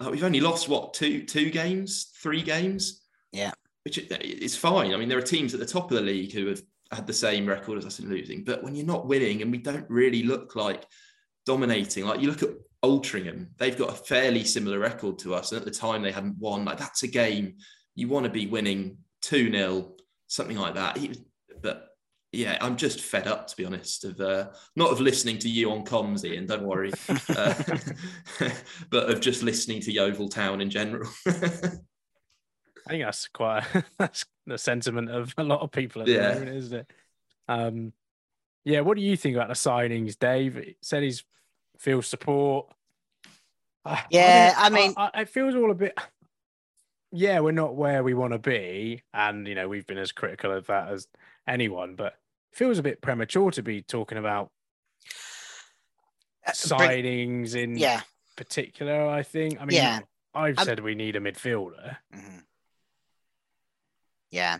[0.01, 3.03] Like we've only lost what two two games, three games.
[3.33, 3.53] Yeah,
[3.85, 4.93] which uh, is fine.
[4.93, 7.13] I mean, there are teams at the top of the league who have had the
[7.13, 8.45] same record as us in losing.
[8.45, 10.85] But when you're not winning and we don't really look like
[11.47, 12.51] dominating, like you look at
[12.85, 16.39] Altrincham, they've got a fairly similar record to us, and at the time they hadn't
[16.39, 16.65] won.
[16.65, 17.55] Like that's a game
[17.99, 19.93] you want to be winning two 0
[20.29, 20.97] something like that.
[21.61, 21.89] But
[22.31, 25.73] yeah, I'm just fed up to be honest of uh, not of listening to you
[25.73, 26.47] on comms, Ian.
[26.47, 27.55] Don't worry, uh,
[28.91, 31.11] but of just listening to Yeovil Town in general.
[31.27, 33.65] I think that's quite
[33.99, 36.35] that's the sentiment of a lot of people at the yeah.
[36.35, 36.93] moment, isn't it?
[37.49, 37.93] Um,
[38.65, 38.81] yeah.
[38.81, 40.55] What do you think about the signings, Dave?
[40.55, 41.25] He said he's
[41.79, 42.73] feels support.
[44.11, 45.99] Yeah, I, I mean, I, I, it feels all a bit.
[47.11, 50.53] Yeah, we're not where we want to be, and you know we've been as critical
[50.53, 51.09] of that as
[51.47, 52.15] anyone, but
[52.53, 54.51] feels a bit premature to be talking about
[56.47, 58.03] uh, signings in yeah.
[58.37, 59.09] particular.
[59.09, 59.61] I think.
[59.61, 60.01] I mean, yeah.
[60.35, 61.97] I've said we need a midfielder.
[62.15, 62.39] Mm-hmm.
[64.31, 64.59] Yeah,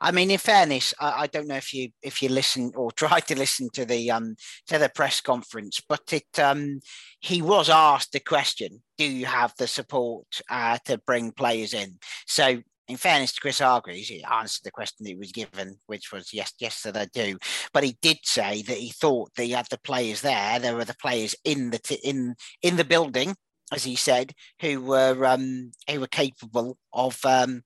[0.00, 3.20] I mean, in fairness, I, I, don't know if you if you listen or try
[3.20, 4.36] to listen to the um
[4.68, 6.80] to the press conference, but it um
[7.20, 11.98] he was asked the question: Do you have the support uh, to bring players in?
[12.26, 16.32] So in fairness to Chris Hargreaves, he answered the question he was given, which was
[16.32, 17.38] yes, yes, that I do.
[17.72, 20.58] But he did say that he thought that he had the players there.
[20.58, 23.36] There were the players in the t- in in the building,
[23.72, 27.62] as he said, who were um, who were capable of um,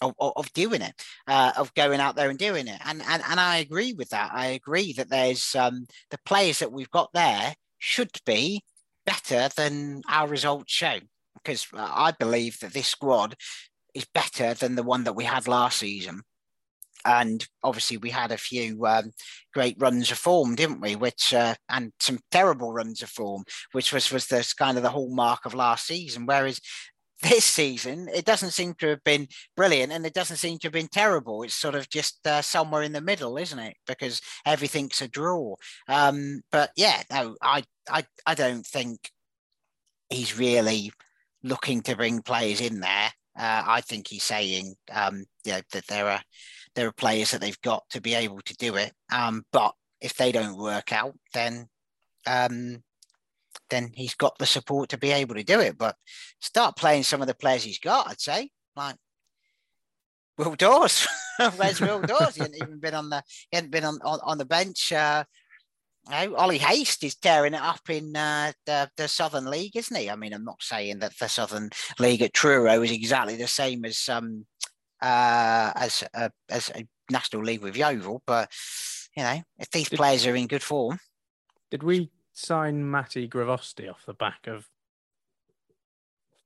[0.00, 0.94] of, of, doing it,
[1.26, 2.80] uh, of going out there and doing it.
[2.84, 4.30] And, and and I agree with that.
[4.32, 8.62] I agree that there's um, the players that we've got there should be
[9.04, 10.98] better than our results show.
[11.34, 13.36] Because I believe that this squad
[13.94, 16.22] is better than the one that we had last season.
[17.04, 19.12] And obviously, we had a few um,
[19.54, 20.96] great runs of form, didn't we?
[20.96, 24.90] Which uh, and some terrible runs of form, which was was the kind of the
[24.90, 26.26] hallmark of last season.
[26.26, 26.60] Whereas
[27.22, 30.72] this season, it doesn't seem to have been brilliant, and it doesn't seem to have
[30.72, 31.42] been terrible.
[31.42, 33.76] It's sort of just uh, somewhere in the middle, isn't it?
[33.86, 35.56] Because everything's a draw.
[35.88, 39.10] Um, but yeah, no, I I I don't think
[40.10, 40.92] he's really
[41.42, 45.86] looking to bring players in there uh, I think he's saying um, you know, that
[45.88, 46.22] there are
[46.74, 48.92] there are players that they've got to be able to do it.
[49.12, 51.68] Um, but if they don't work out, then
[52.26, 52.82] um,
[53.70, 55.78] then he's got the support to be able to do it.
[55.78, 55.96] But
[56.40, 58.96] start playing some of the players he's got, I'd say, like
[60.38, 61.06] Will Dawes.
[61.56, 62.36] Where's Will Dawes?
[62.36, 64.92] He hadn't even been on the he hadn't been on, on, on the bench.
[64.92, 65.24] Uh,
[66.10, 70.10] know, Ollie Haste is tearing it up in uh, the, the Southern League, isn't he?
[70.10, 73.84] I mean, I'm not saying that the Southern League at Truro is exactly the same
[73.84, 74.46] as um,
[75.02, 78.50] uh, as uh, as a National League with Yeovil, but
[79.16, 80.98] you know, if these did, players are in good form,
[81.70, 84.68] did we sign Matty Gravosti off the back of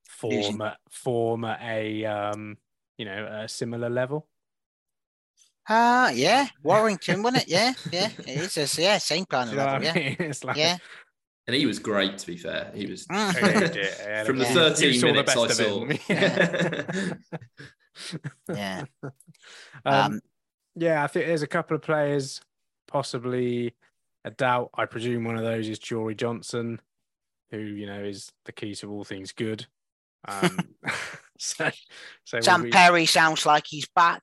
[0.06, 2.56] form at, form at a um,
[2.96, 4.26] you know a similar level?
[5.68, 7.48] Ah, uh, yeah, Warrington, wasn't it?
[7.48, 8.78] Yeah, yeah, it is.
[8.78, 9.82] A, yeah, same kind of level.
[9.82, 10.78] Yeah, it's like, yeah.
[11.46, 12.70] And he was great, to be fair.
[12.74, 13.74] He was Mm.
[13.74, 15.86] Yeah, from the you 13 saw the minutes I best of saw.
[18.54, 18.84] Yeah.
[19.84, 20.20] Um, Um,
[20.76, 22.40] yeah, I think there's a couple of players,
[22.86, 23.74] possibly
[24.24, 24.70] a doubt.
[24.74, 26.80] I presume one of those is Jory Johnson,
[27.50, 29.66] who you know is the key to all things good.
[30.26, 30.58] Um,
[31.38, 31.70] so,
[32.24, 34.22] so Sam we- Perry sounds like he's back.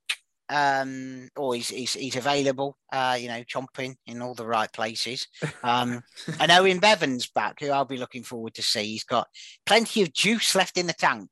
[0.49, 2.77] Um, or he's, he's he's available.
[2.89, 5.27] Uh, you know, chomping in all the right places.
[5.61, 6.01] Um,
[6.39, 8.85] and Owen Bevan's back, who I'll be looking forward to see.
[8.85, 9.27] He's got
[9.65, 11.29] plenty of juice left in the tank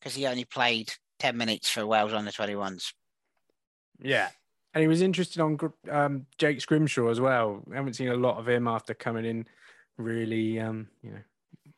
[0.00, 2.94] because he only played ten minutes for Wales on the twenty ones.
[4.00, 4.30] Yeah.
[4.74, 5.58] And he was interested on
[5.90, 7.62] um, Jake Scrimshaw as well.
[7.70, 9.46] I haven't seen a lot of him after coming in
[9.98, 11.72] really, um, you know,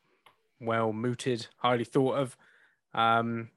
[0.61, 2.37] well mooted, highly thought of.
[2.93, 3.49] Um,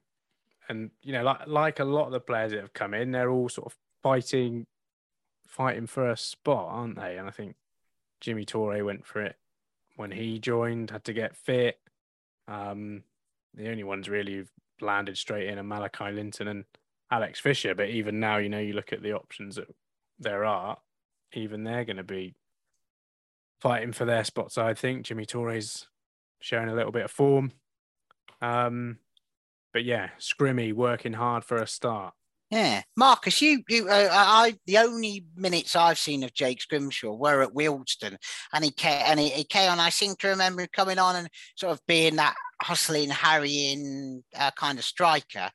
[0.69, 3.31] and, you know, like, like a lot of the players that have come in, they're
[3.31, 4.67] all sort of fighting,
[5.47, 7.17] fighting for a spot, aren't they?
[7.17, 7.55] And I think
[8.21, 9.37] Jimmy Torre went for it
[9.97, 11.79] when he joined, had to get fit.
[12.49, 13.05] Um,
[13.55, 16.65] the only ones really who've landed straight in are Malachi Linton and
[17.11, 17.75] Alex Fisher.
[17.75, 19.75] But even now, you know, you look at the options that
[20.19, 20.79] there are,
[21.33, 22.35] even they're going to be
[23.61, 24.59] fighting for their spots.
[24.59, 25.87] I think Jimmy Torres
[26.41, 27.53] showing a little bit of form.
[28.41, 28.99] Um,
[29.73, 32.15] but yeah, Scrimmy working hard for a start.
[32.51, 37.43] Yeah, Marcus, you, you, uh, I, the only minutes I've seen of Jake Scrimshaw were
[37.43, 38.17] at Wealdstone,
[38.55, 39.79] and he came, and he, he came on.
[39.79, 44.51] I seem to remember him coming on and sort of being that hustling, harrying uh,
[44.53, 45.51] kind of striker.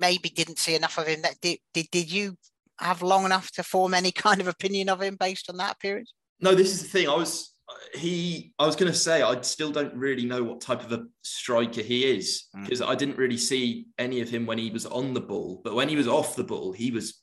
[0.00, 1.22] Maybe didn't see enough of him.
[1.22, 2.36] That did, did, did you
[2.78, 6.06] have long enough to form any kind of opinion of him based on that period?
[6.40, 7.08] No, this is the thing.
[7.08, 7.52] I was
[7.94, 8.52] he.
[8.58, 11.82] I was going to say I still don't really know what type of a striker
[11.82, 12.64] he is Mm.
[12.64, 15.60] because I didn't really see any of him when he was on the ball.
[15.62, 17.20] But when he was off the ball, he was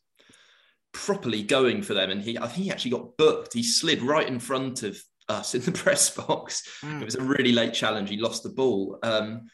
[0.94, 2.38] properly going for them, and he.
[2.38, 3.54] I think he actually got booked.
[3.54, 6.64] He slid right in front of us in the press box.
[6.84, 7.02] Mm.
[7.02, 8.10] It was a really late challenge.
[8.10, 9.48] He lost the ball, um,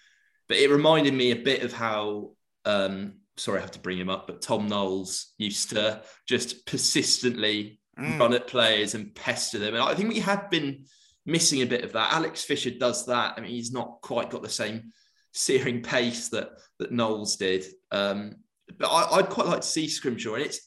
[0.47, 2.32] but it reminded me a bit of how.
[2.65, 7.79] Um, sorry, I have to bring him up, but Tom Knowles used to just persistently
[7.99, 8.19] Mm.
[8.19, 9.75] run at players and pester them.
[9.75, 10.85] And I think we have been
[11.27, 12.11] missing a bit of that.
[12.11, 13.35] Alex Fisher does that.
[13.37, 14.91] I mean, he's not quite got the same
[15.31, 16.49] searing pace that
[16.79, 17.63] that Knowles did.
[17.91, 18.37] Um,
[18.79, 20.33] but I, I'd quite like to see Scrimshaw.
[20.33, 20.59] And it's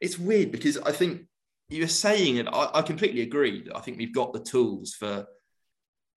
[0.00, 1.26] it's weird because I think
[1.68, 5.26] you're saying, and I, I completely agree that I think we've got the tools for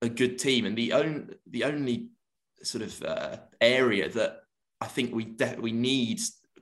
[0.02, 0.66] a good team.
[0.66, 2.08] And the only the only
[2.64, 4.43] sort of uh, area that
[4.84, 6.20] I think we de- we need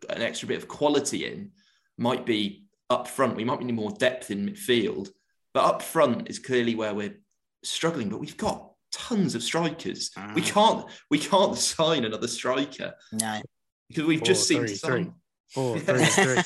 [0.09, 1.51] an extra bit of quality in
[1.97, 3.35] might be up front.
[3.35, 5.09] We might need more depth in midfield,
[5.55, 7.17] but up front is clearly where we're
[7.63, 8.09] struggling.
[8.09, 10.11] But we've got tons of strikers.
[10.35, 10.53] We Mm.
[10.53, 13.41] can't we can't sign another striker No.
[13.89, 15.11] because we've Four, just seen three, some three.
[15.49, 16.41] Four, three, three.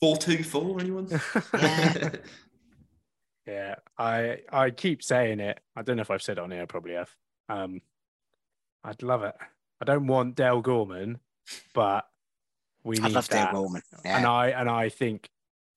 [0.00, 0.80] four two four.
[0.80, 1.08] Anyone?
[1.54, 2.10] Yeah.
[3.46, 5.58] Yeah, I I keep saying it.
[5.74, 6.62] I don't know if I've said it on here.
[6.62, 7.10] I probably have.
[7.48, 7.80] Um,
[8.84, 9.34] I'd love it.
[9.80, 11.18] I don't want Dale Gorman,
[11.74, 12.06] but
[12.84, 13.54] we I need love Dale that.
[13.54, 13.82] Gorman.
[14.04, 15.30] And I and I think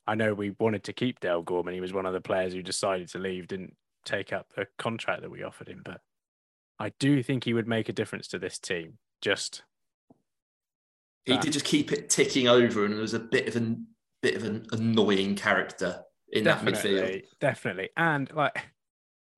[0.05, 1.73] I know we wanted to keep Dale Gorman.
[1.73, 3.75] He was one of the players who decided to leave, didn't
[4.05, 5.81] take up the contract that we offered him.
[5.83, 6.01] But
[6.79, 8.97] I do think he would make a difference to this team.
[9.21, 9.63] Just
[11.25, 11.41] he that.
[11.41, 13.87] did just keep it ticking over, and there was a bit of an
[14.21, 16.73] bit of an annoying character in that midfield.
[16.73, 18.65] definitely, definitely, and like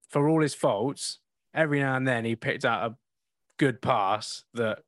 [0.10, 1.20] for all his faults,
[1.54, 2.96] every now and then he picked out a
[3.58, 4.80] good pass that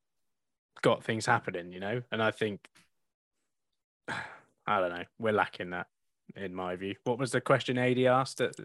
[0.82, 1.72] got things happening.
[1.72, 2.68] You know, and I think
[4.08, 5.88] I don't know, we're lacking that
[6.36, 6.96] in my view.
[7.04, 8.56] What was the question AD asked at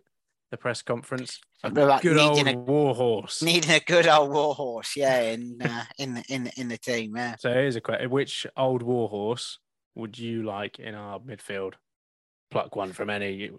[0.50, 1.40] the press conference?
[1.64, 3.42] A good old a- war horse.
[3.42, 7.16] Needing a good old war horse, yeah, in uh, in the in in the team,
[7.16, 7.36] yeah.
[7.38, 9.58] So here's a question: Which old war horse
[9.94, 11.74] would you like in our midfield?
[12.50, 13.50] Pluck one from any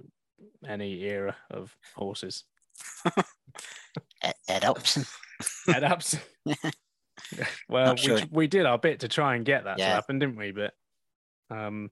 [0.68, 2.44] any era of horses.
[4.22, 5.06] Ed, Ed Upson.
[5.68, 6.20] Ed Upson.
[7.70, 10.36] well, Not we, we did our bit to try and get that to happen, didn't
[10.36, 10.52] we?
[10.52, 10.74] But
[11.50, 11.89] um,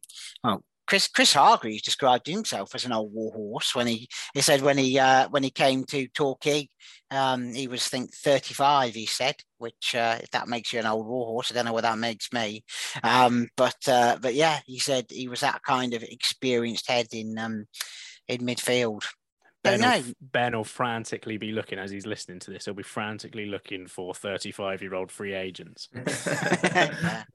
[0.87, 4.77] Chris Chris Hargreaves described himself as an old war horse when he he said when
[4.77, 6.67] he uh, when he came to Torquay,
[7.11, 8.93] um, he was I think 35.
[8.93, 11.73] He said, which uh, if that makes you an old war horse, I don't know
[11.73, 12.63] what that makes me.
[13.03, 17.37] Um, but uh, but yeah, he said he was that kind of experienced head in
[17.37, 17.67] um,
[18.27, 19.03] in midfield.
[19.63, 22.65] Don't Ben, will, ben will frantically be looking as he's listening to this.
[22.65, 25.87] He'll be frantically looking for 35 year old free agents.
[25.93, 27.23] Yeah.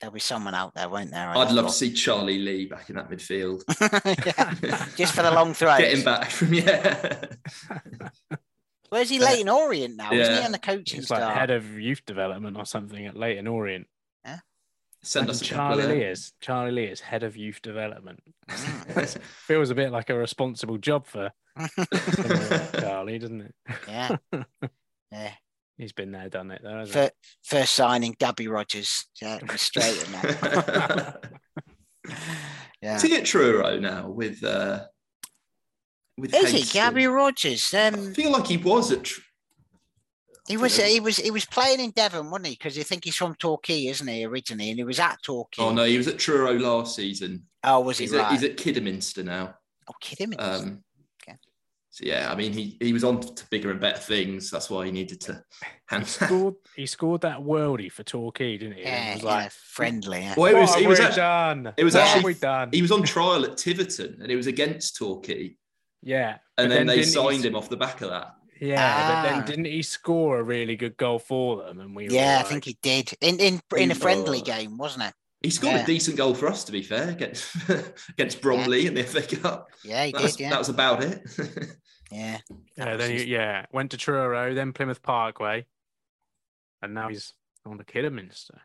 [0.00, 1.28] There'll be someone out there, won't there?
[1.30, 3.62] I I'd just love to see Charlie Lee back in that midfield.
[4.26, 5.78] Yeah, Just for the long throws.
[5.78, 7.24] Get him back from yeah.
[8.90, 9.18] Where's he?
[9.18, 10.40] Leyton Orient now, isn't he?
[10.40, 10.46] Yeah.
[10.46, 11.34] On the coaching He's like staff.
[11.36, 13.86] head of youth development or something at Leyton Orient.
[15.04, 18.20] Send And us a Charlie of Lee is Charlie Lee is head of youth development.
[18.50, 18.84] Ah.
[19.46, 21.70] Feels a bit like a responsible job for like
[22.80, 23.54] Charlie, doesn't it?
[23.88, 24.16] Yeah.
[25.12, 25.30] Yeah.
[25.78, 26.78] He's been there, done it, though.
[26.78, 27.10] Hasn't Fir-
[27.42, 29.06] First signing, Gabby Rogers.
[29.20, 31.20] Yeah, it was straight in there.
[32.82, 32.96] Yeah.
[32.96, 34.84] Is he at Truro now with uh
[36.18, 36.78] with Is he Hasty?
[36.78, 37.72] Gabby Rogers?
[37.74, 39.20] I Um, feel like he was at Tr-
[40.46, 42.52] he was he was he was playing in Devon, wasn't he?
[42.54, 44.70] Because you think he's from Torquay, isn't he, originally?
[44.70, 45.62] And he was at Torquay.
[45.62, 47.44] Oh no, he was at Truro last season.
[47.62, 48.26] Oh, was he He's, right?
[48.26, 49.54] at, he's at Kidderminster now.
[49.88, 50.44] oh, Kidderminster.
[50.44, 50.84] Um,
[51.26, 51.38] Okay.
[51.88, 54.50] So yeah, I mean he he was on to bigger and better things.
[54.50, 55.42] That's why he needed to
[55.86, 56.06] hand.
[56.06, 58.82] scored, he scored that worldie for Torquay, didn't he?
[58.82, 60.20] And yeah, it was yeah, like, friendly.
[60.20, 60.34] Yeah.
[60.36, 61.72] Well, it was what it was we actually, done?
[61.78, 62.68] it was what actually- have we done?
[62.72, 65.56] he was on trial at Tiverton and it was against Torquay,
[66.02, 68.34] yeah, and but then, they signed him off the back of that.
[68.60, 69.44] Yeah, but then Ah.
[69.44, 71.80] didn't he score a really good goal for them?
[71.80, 74.44] And we were Yeah, I think he did in in in a friendly oh.
[74.44, 75.14] game, wasn't it?
[75.42, 75.82] He scored Yeah.
[75.82, 77.54] a decent goal for us, to be fair, against
[78.10, 79.68] against Bromley in the FA Cup.
[79.84, 80.40] Yeah, he That was.
[80.40, 81.22] Yeah, that was about it.
[82.10, 82.38] yeah.
[82.78, 85.64] Yeah, then his- he, yeah, went to Truro, then Plymouth Parkway,
[86.82, 87.32] and now he's
[87.66, 88.60] on the Kidderminster.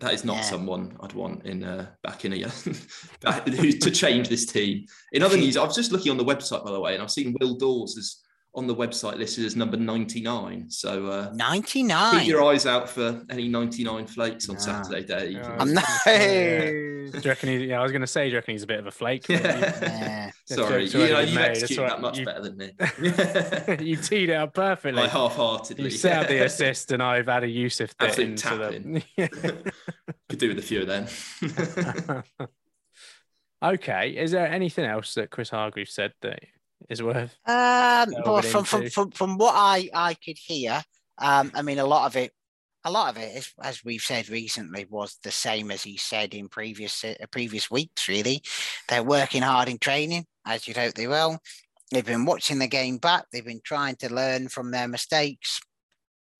[0.00, 0.42] That is not Yeah.
[0.42, 2.48] someone I'd want in uh, back in a year
[3.20, 4.86] to change this team.
[5.12, 7.10] In other news, I was just looking on the website by the way, and I've
[7.12, 8.20] seen Will Dawes is
[8.56, 10.70] on the website listed as number ninety nine.
[10.70, 14.60] So uh, Ninety keep your eyes out for any ninety nine flakes on Ah.
[14.60, 15.28] Saturday day.
[15.30, 15.56] Yeah.
[15.58, 15.84] I'm not.
[16.06, 18.66] Do you reckon he, yeah, I was going to say, do you reckon he's a
[18.66, 19.28] bit of a flake?
[19.28, 20.30] Yeah.
[20.50, 22.24] Yeah, Sorry, jokes you, know, already you been made, that's execute all that much You-
[22.26, 22.72] better than me.
[23.78, 25.00] you, you teed it up perfectly.
[25.02, 25.84] like half-heartedly.
[25.84, 30.02] you set up the assist, and I've had a Yusuf bit Absolute into the.
[30.28, 32.22] Could do with a few of them.
[33.62, 36.40] okay, is there anything else that Chris Hargreaves said that
[36.88, 37.36] is worth?
[37.46, 40.82] Um, delving but from, from from from what I I could hear,
[41.18, 42.32] um, I mean, a lot of it,
[42.84, 46.34] a lot of it, is, as we've said recently, was the same as he said
[46.34, 48.08] in previous uh, previous weeks.
[48.08, 48.42] Really,
[48.88, 51.38] they're working hard in training, as you'd hope they will.
[51.90, 53.26] They've been watching the game back.
[53.32, 55.60] They've been trying to learn from their mistakes.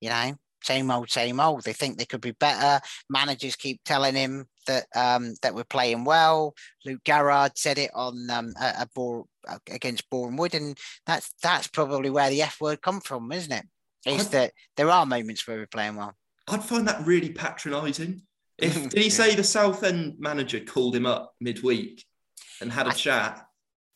[0.00, 1.64] You know, same old, same old.
[1.64, 2.84] They think they could be better.
[3.08, 6.54] Managers keep telling him that um, that we're playing well.
[6.84, 9.28] Luke Garrard said it on um, a, a ball
[9.70, 13.64] against Boreham Wood, and that's that's probably where the F word come from, isn't it?
[14.06, 16.14] Is I- that there are moments where we're playing well.
[16.48, 18.22] I'd find that really patronising.
[18.58, 22.04] If did he say the Southend manager called him up midweek
[22.60, 23.46] and had a I- chat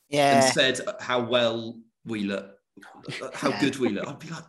[0.09, 2.57] Yeah, and said how well we look,
[3.35, 3.61] how Yeah.
[3.61, 4.09] good we look?
[4.09, 4.43] I'd be like,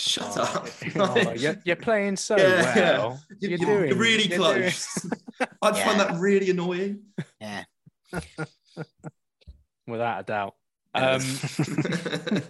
[0.00, 0.68] shut oh, up.
[0.96, 2.98] Oh, you're, you're playing so Yeah, yeah.
[2.98, 3.20] well.
[3.38, 5.06] You're, You're, you're doing really you're doing- close.
[5.62, 5.84] I'd Yeah.
[5.84, 7.02] find that really annoying.
[7.40, 7.64] yeah.
[9.90, 10.54] Without a doubt.
[10.94, 11.20] Um,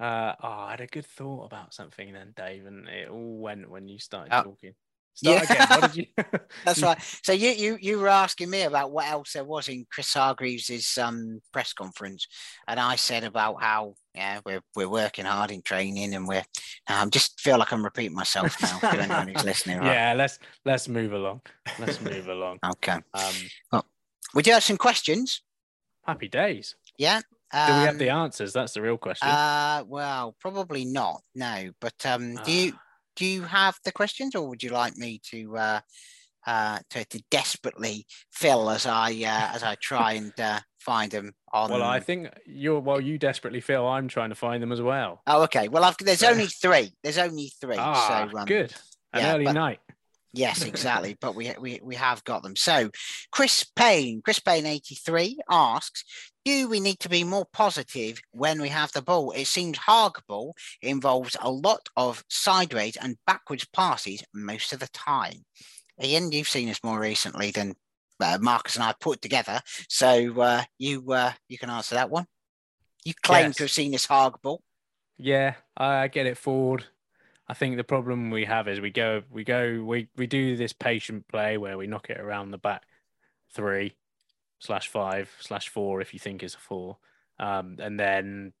[0.00, 3.70] uh, oh, I had a good thought about something then, Dave, and it all went
[3.70, 4.42] when you started Oh.
[4.42, 4.74] talking.
[5.14, 5.52] Start Yeah.
[5.64, 5.68] again.
[5.68, 6.06] What did you?
[6.64, 7.00] That's right.
[7.22, 10.98] So you you you were asking me about what else there was in Chris Hargreaves'
[10.98, 12.26] um press conference,
[12.68, 16.44] and I said about how yeah we're we're working hard in training, and we're
[16.86, 19.78] I just feel like I'm repeating myself now to anyone who's listening.
[19.78, 19.94] Right?
[19.94, 21.40] Yeah, let's let's move along.
[21.78, 22.58] Let's move along.
[22.72, 23.00] Okay.
[23.14, 23.82] Um,
[24.34, 25.40] We do have some questions.
[26.06, 26.74] Happy days.
[26.98, 27.20] Yeah.
[27.52, 28.52] Do we have Um, the answers?
[28.52, 29.28] That's the real question.
[29.28, 31.22] Uh, well, probably not.
[31.34, 32.80] No, but um, do you Ah.
[33.14, 35.80] do you have the questions, or would you like me to uh,
[36.46, 41.32] uh, to, to desperately fill as I uh, as I try and uh, find them
[41.52, 41.70] on?
[41.70, 42.80] well, I think you're.
[42.80, 45.22] Well, you desperately feel I'm trying to find them as well.
[45.26, 45.68] Oh, okay.
[45.68, 46.92] Well, I've, there's only three.
[47.04, 47.76] There's only three.
[47.78, 48.74] Ah, so um, good.
[49.12, 49.80] An yeah, early but- night.
[50.36, 51.16] Yes, exactly.
[51.20, 52.54] but we, we we have got them.
[52.56, 52.90] So,
[53.32, 56.04] Chris Payne, Chris Payne, eighty three asks,
[56.44, 59.32] do we need to be more positive when we have the ball?
[59.32, 65.44] It seems Hargable involves a lot of sideways and backwards passes most of the time.
[66.00, 67.74] Ian, you've seen us more recently than
[68.20, 72.26] uh, Marcus and I put together, so uh, you uh, you can answer that one.
[73.04, 73.56] You claim Yes.
[73.56, 74.58] to have seen this Hargable.
[75.18, 76.84] Yeah, I get it forward.
[77.48, 80.72] I think the problem we have is we go, we go, we we do this
[80.72, 82.82] patient play where we knock it around the back
[83.52, 83.94] three
[84.58, 86.98] slash five slash four if you think it's a four,
[87.38, 88.52] um, and then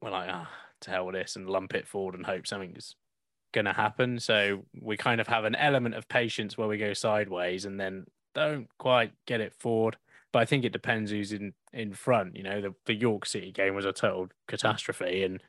[0.00, 0.50] we're like, ah,
[0.80, 2.96] to hell with this, and lump it forward and hope something's
[3.52, 4.18] gonna happen.
[4.20, 8.06] So we kind of have an element of patience where we go sideways and then
[8.34, 9.96] don't quite get it forward.
[10.32, 12.36] But I think it depends who's in in front.
[12.36, 15.42] You know, the the York City game was a total catastrophe, and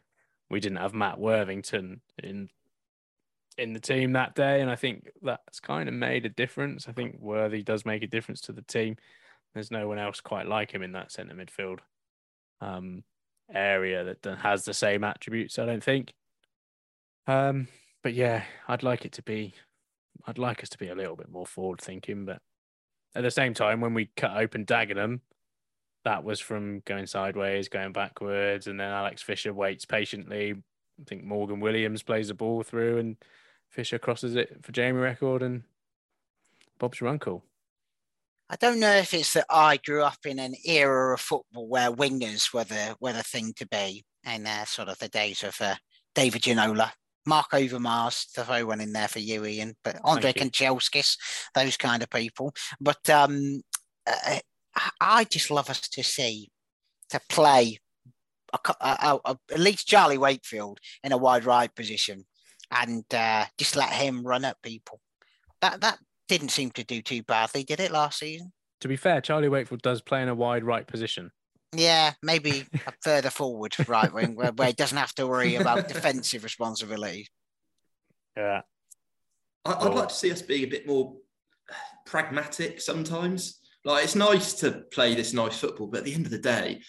[0.50, 2.50] we didn't have Matt Worthington in
[3.58, 6.88] in the team that day, and I think that's kind of made a difference.
[6.88, 8.96] I think Worthy does make a difference to the team.
[9.54, 11.80] There's no one else quite like him in that centre midfield
[12.62, 13.04] um,
[13.54, 15.60] area that has the same attributes.
[15.60, 16.14] I don't think.
[17.28, 17.68] Um,
[18.02, 19.54] but yeah, I'd like it to be.
[20.26, 22.42] I'd like us to be a little bit more forward thinking, but
[23.16, 25.22] at the same time, when we cut open Dagenham,
[26.04, 30.52] that was from going sideways, going backwards, and then Alex Fisher waits patiently.
[30.52, 33.18] I think Morgan Williams plays the ball through, and
[33.70, 35.64] Fisher crosses it for Jamie Record, and
[36.78, 37.44] Bob's your uncle.
[38.50, 41.92] I don't know if it's that I grew up in an era of football where
[41.92, 45.56] wingers were the were the thing to be, and uh, sort of the days of
[45.62, 45.76] uh,
[46.16, 46.92] David Ginola,
[47.26, 51.18] Mark Overmars to throw one in there for you, Ian, but Andre Kanchelskis,
[51.54, 52.54] those kind of people.
[52.82, 53.62] But um,
[54.08, 54.40] uh,
[55.00, 56.50] I just love us to see
[57.10, 57.80] to play
[58.54, 62.26] a, a, a, at least Charlie Wakefield in a wide right position
[62.72, 65.00] and uh, just let him run at people.
[65.62, 68.54] That that didn't seem to do too badly, did it last season?
[68.82, 71.32] To be fair, Charlie Wakefield does play in a wide right position.
[71.74, 72.66] Yeah, maybe
[73.02, 77.28] further forward right wing where, where he doesn't have to worry about defensive responsibility.
[78.38, 78.62] Yeah.
[79.66, 81.18] I, would like to see us being a bit more
[82.06, 83.59] pragmatic sometimes.
[83.86, 86.82] Like it's nice to play this nice football, but at the end of the day,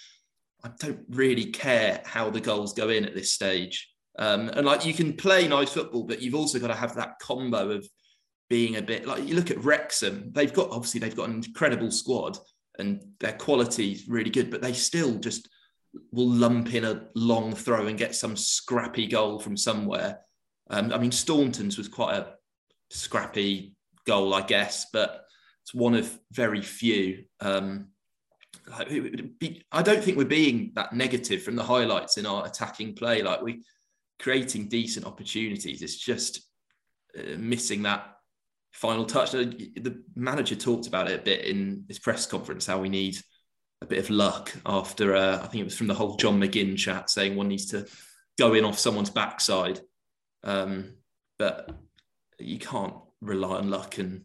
[0.64, 3.88] I don't really care how the goals go in at this stage.
[4.18, 7.18] Um, and like you can play nice football, but you've also got to have that
[7.20, 7.88] combo of
[8.48, 10.32] being a bit like you look at Wrexham.
[10.32, 12.36] They've got obviously they've got an incredible squad
[12.78, 15.48] and their quality is really good, but they still just
[16.12, 20.20] will lump in a long throw and get some scrappy goal from somewhere.
[20.68, 22.34] Um, I mean, Staunton's was quite a
[22.90, 23.74] scrappy
[24.06, 25.24] goal, I guess, but
[25.62, 27.24] it's one of very few.
[27.40, 27.88] Um,
[28.72, 33.22] I don't think we're being that negative from the highlights in our attacking play.
[33.22, 33.64] Like we
[34.20, 35.82] creating decent opportunities.
[35.82, 36.42] It's just
[37.18, 38.16] uh, missing that
[38.72, 39.32] final touch.
[39.32, 43.18] The manager talked about it a bit in his press conference how we need
[43.82, 46.76] a bit of luck after uh, I think it was from the whole John McGinn
[46.76, 47.86] chat saying one needs to
[48.38, 49.80] go in off someone's backside.
[50.44, 50.96] Um,
[51.38, 51.70] but
[52.38, 54.24] you can't rely on luck and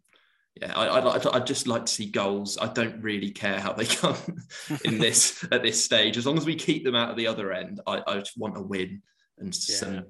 [0.62, 2.58] yeah, I, I, I'd just like to see goals.
[2.58, 4.16] I don't really care how they come
[4.86, 6.18] in this at this stage.
[6.18, 8.58] As long as we keep them out of the other end, I, I just want
[8.58, 9.02] a win
[9.38, 9.76] and yeah.
[9.76, 10.06] some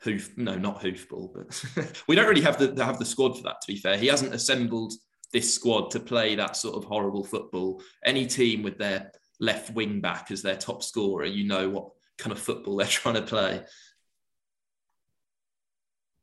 [0.00, 0.36] hoof.
[0.36, 3.60] No, not hoofball, but we don't really have the have the squad for that.
[3.62, 4.92] To be fair, he hasn't assembled
[5.32, 7.82] this squad to play that sort of horrible football.
[8.04, 12.30] Any team with their left wing back as their top scorer, you know what kind
[12.30, 13.64] of football they're trying to play.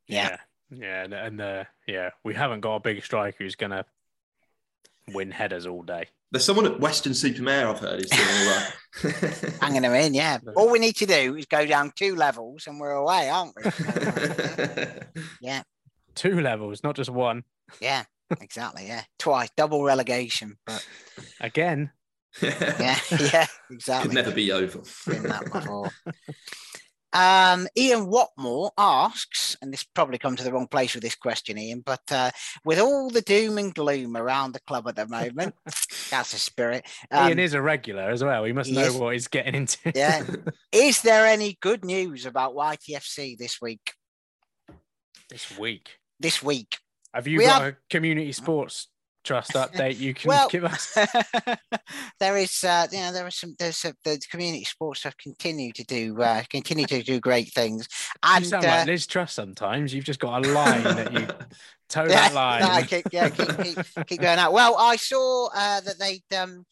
[0.06, 0.38] Yeah.
[0.70, 3.84] Yeah, and uh, yeah, we haven't got a big striker who's gonna
[5.08, 6.06] win headers all day.
[6.32, 9.52] There's someone at Weston-super-Mare I've heard is doing all right.
[9.60, 10.38] Hanging them in, yeah.
[10.56, 13.64] All we need to do is go down two levels and we're away, aren't we?
[15.40, 15.62] yeah.
[16.14, 17.42] Two levels, not just one.
[17.80, 18.04] Yeah,
[18.40, 18.86] exactly.
[18.86, 19.02] Yeah.
[19.18, 20.56] Twice, double relegation.
[20.66, 20.86] But
[21.40, 21.90] again.
[22.40, 24.08] yeah, yeah, exactly.
[24.08, 24.82] Could never be over.
[25.08, 25.90] Been that before.
[27.12, 31.58] Um, Ian Watmore asks, and this probably come to the wrong place with this question,
[31.58, 32.30] Ian, but uh,
[32.64, 35.54] with all the doom and gloom around the club at the moment,
[36.10, 36.86] that's a spirit.
[37.10, 38.44] Um, Ian is a regular as well.
[38.44, 39.92] He must he know is, what he's getting into.
[39.94, 40.24] yeah.
[40.72, 43.92] Is there any good news about YTFC this week?
[45.28, 45.88] This week.
[46.20, 46.78] This week.
[47.12, 47.72] Have you we got have...
[47.72, 48.88] a community sports
[49.24, 50.96] trust update you can well, give us?
[52.20, 53.54] there is, uh, you know, there are some.
[53.58, 57.88] There's a, the community sports have continued to do uh, continue to do great things.
[58.22, 61.26] And you sound uh, like Liz Truss Sometimes you've just got a line that you
[61.88, 62.60] toe yeah, that line.
[62.62, 64.52] No, keep, yeah, keep, keep, keep, going out.
[64.52, 66.64] Well, I saw uh, that they um,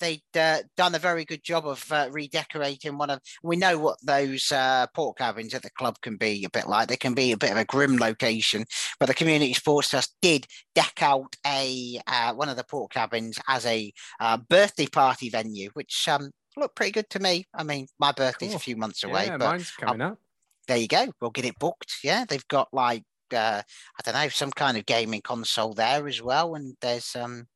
[0.00, 3.20] they'd uh, done a very good job of uh, redecorating one of.
[3.42, 6.88] We know what those uh, Portakabins at the club can be a bit like.
[6.88, 8.64] They can be a bit of a grim location,
[8.98, 13.38] but the community sports trust did deck out a uh, one of the port cabins
[13.48, 17.46] as a uh, birthday party venue, which um, looked pretty good to me.
[17.54, 18.56] I mean, my birthday's cool.
[18.56, 20.18] a few months away, yeah, but mine's coming up.
[20.66, 21.12] There you go.
[21.20, 21.96] We'll get it booked.
[22.02, 26.22] Yeah, they've got like uh, I don't know some kind of gaming console there as
[26.22, 27.46] well, and there's um.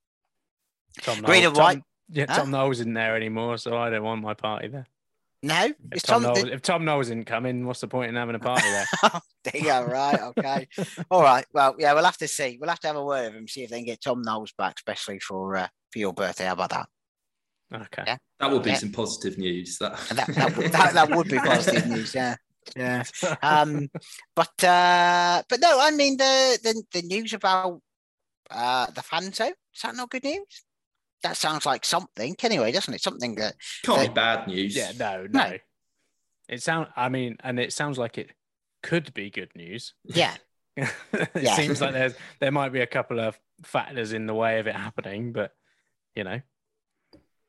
[1.03, 1.83] Tom green and white.
[2.11, 2.59] Yeah, Tom huh?
[2.59, 4.87] Knowles isn't there anymore, so I don't want my party there.
[5.43, 8.35] No, if Tom, Tom Knowles, if Tom Knowles isn't coming, what's the point in having
[8.35, 8.87] a party there?
[9.45, 9.85] there you go.
[9.85, 10.21] Right.
[10.21, 10.69] Okay.
[11.11, 11.47] All right.
[11.53, 12.59] Well, yeah, we'll have to see.
[12.61, 14.53] We'll have to have a word with him, see if they can get Tom Knowles
[14.59, 16.47] back, especially for uh, for your birthday.
[16.47, 16.89] How about that?
[17.73, 18.03] Okay.
[18.05, 18.17] Yeah.
[18.41, 18.77] That would be yeah.
[18.77, 19.79] some positive news.
[19.79, 19.97] That.
[20.09, 22.15] that, that, that, that would be positive news.
[22.15, 22.35] Yeah.
[22.77, 23.05] Yeah.
[23.41, 23.89] Um,
[24.35, 27.81] but uh, but no, I mean the the, the news about
[28.51, 30.65] uh, the fan zone is that not good news?
[31.23, 33.03] That sounds like something anyway, doesn't it?
[33.03, 33.55] Something that
[33.85, 34.77] can't that, be bad news.
[34.77, 35.57] Yeah, no, no, no.
[36.49, 36.89] It sound.
[36.97, 38.31] I mean, and it sounds like it
[38.83, 39.95] could be good news.
[40.05, 40.35] Yeah.
[40.77, 41.57] it yeah.
[41.57, 44.77] seems like there's there might be a couple of factors in the way of it
[44.77, 45.53] happening, but
[46.15, 46.41] you know,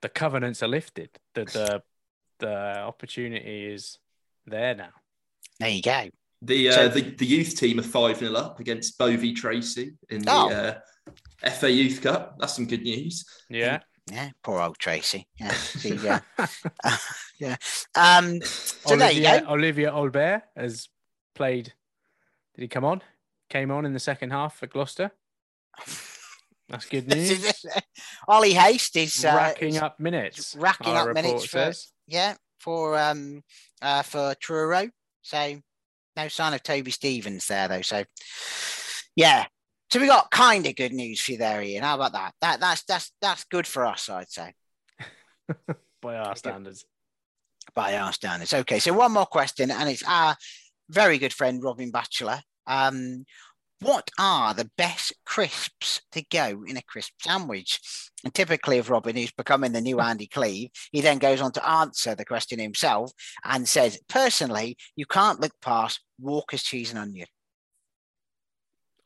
[0.01, 1.09] the covenants are lifted.
[1.35, 1.83] The the
[2.39, 3.99] the opportunity is
[4.45, 4.91] there now.
[5.59, 6.09] There you go.
[6.41, 10.21] The, uh, So- the the youth team are 5 0 up against Bovey Tracy in
[10.21, 10.49] the Oh.
[10.49, 10.79] uh,
[11.59, 12.37] FA Youth Cup.
[12.39, 13.25] That's some good news.
[13.49, 13.79] Yeah.
[14.11, 15.27] Yeah, poor old Tracy.
[15.39, 16.21] Yeah, see, yeah,
[17.39, 17.55] yeah.
[17.95, 19.41] Um, so there you go.
[19.47, 20.89] Olivier Olbert has
[21.35, 21.73] played.
[22.55, 23.01] Did he come on?
[23.51, 25.11] Came on in the second half for Gloucester.
[26.69, 27.65] That's good news.
[28.27, 30.55] Ollie Haste is uh, racking is up minutes.
[30.57, 31.91] racking our up minutes report for says.
[32.07, 33.43] yeah for um
[33.81, 34.89] uh for Truro.
[35.21, 35.59] So
[36.15, 37.81] no sign of Toby Stevens there though.
[37.81, 38.03] So
[39.15, 39.45] yeah.
[39.91, 41.83] So we got kind of good news for you there, Ian.
[41.83, 42.33] How about that?
[42.41, 44.53] That that's that's that's good for us, I'd say.
[46.01, 46.85] by our standards.
[47.73, 48.53] by our standards.
[48.53, 50.35] Okay, so one more question, and it's our
[50.89, 52.41] very good friend Robin Batchelor.
[52.67, 53.25] Um,
[53.81, 57.79] what are the best crisps to go in a crisp sandwich?
[58.23, 61.67] And typically, of Robin, who's becoming the new Andy Cleve, he then goes on to
[61.67, 63.11] answer the question himself
[63.43, 67.27] and says, personally, you can't look past Walker's cheese and onion.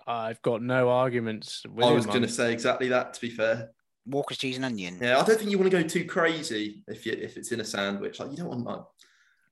[0.06, 3.72] I've got no arguments with I was going to say exactly that, to be fair.
[4.06, 4.98] Walker's cheese and onion.
[5.02, 7.62] Yeah, I don't think you want to go too crazy if you if it's in
[7.62, 8.20] a sandwich.
[8.20, 8.82] Like you don't want like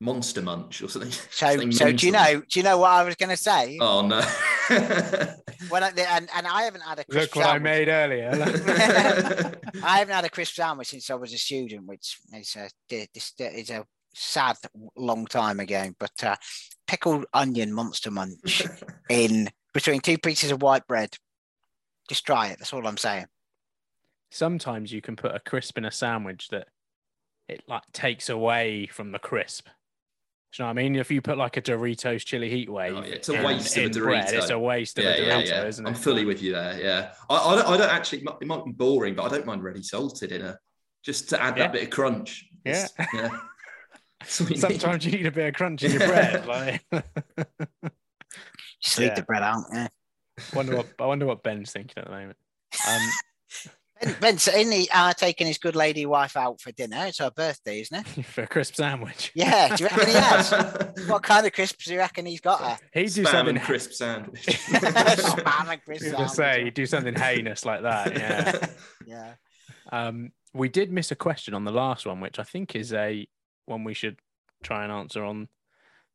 [0.02, 1.12] monster munch or something.
[1.32, 2.42] So, something so do you know?
[2.42, 3.78] Do you know what I was going to say?
[3.80, 4.22] Oh no.
[5.70, 8.32] When I, and, and I haven't had a crisp Look what I made earlier.
[9.84, 13.34] I haven't had a crisp sandwich since I was a student, which is a this
[13.38, 14.56] is a sad
[14.96, 15.92] long time ago.
[16.00, 16.36] But uh,
[16.88, 18.64] pickled onion monster munch
[19.08, 21.18] in between two pieces of white bread.
[22.10, 22.60] Just try it.
[22.60, 23.26] That's all I'm saying.
[24.30, 26.68] Sometimes you can put a crisp in a sandwich that
[27.48, 29.66] it like takes away from the crisp.
[29.66, 30.96] Do you know what I mean?
[30.98, 33.78] If you put like a Doritos chili heat wave, Oh, yeah, it's a in- waste
[33.78, 34.34] of a in bread, Dorito.
[34.34, 35.66] it's a waste of yeah, a Dorito, yeah.
[35.66, 36.78] isn't I'm fully with you there.
[36.82, 38.24] Yeah, I, I, don't, I don't actually.
[38.42, 40.58] It might be boring, but I don't mind ready salted in a
[41.04, 41.64] just to add Yeah.
[41.64, 42.46] that bit of crunch.
[42.66, 42.88] Yeah.
[43.14, 43.30] Yeah.
[44.20, 44.60] That's need.
[44.60, 46.46] Sometimes you need a bit of crunch in your bread.
[46.46, 46.84] Like,
[48.82, 49.16] Just leave Yeah.
[49.16, 49.64] the bread out.
[49.74, 49.88] Yeah.
[50.54, 52.38] wonder what I wonder what Ben's thinking at the moment.
[52.88, 53.02] Um,
[54.02, 57.06] Ben, Ben's in the uh, taking his good lady wife out for dinner.
[57.06, 58.26] It's her birthday, isn't it?
[58.26, 59.32] for a crisp sandwich.
[59.36, 59.76] Yeah.
[59.76, 60.52] Do you reckon he has?
[61.08, 62.78] what kind of crisps do you reckon he's got her?
[62.94, 63.58] He'd do Spam something.
[63.58, 64.44] and crisp sandwich.
[64.48, 68.18] Spam and crisp I was gonna say you do something heinous like that.
[68.18, 68.66] Yeah.
[69.06, 69.34] Yeah.
[69.92, 73.28] Um, we did miss a question on the last one, which I think is a
[73.68, 74.18] one we should
[74.64, 75.48] try and answer on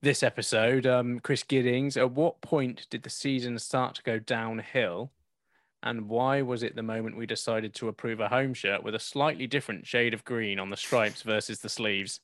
[0.02, 0.86] this episode.
[0.86, 5.12] Um, Chris Giddings, at what point did the season start to go downhill?
[5.82, 9.00] And why was it the moment we decided to approve a home shirt with a
[9.00, 12.20] slightly different shade of green on the stripes versus the sleeves?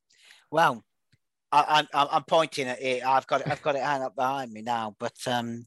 [0.51, 0.83] Well,
[1.53, 3.05] I, I'm I'm pointing at it.
[3.07, 3.49] I've got it.
[3.49, 4.97] I've got it hung up behind me now.
[4.99, 5.67] But um,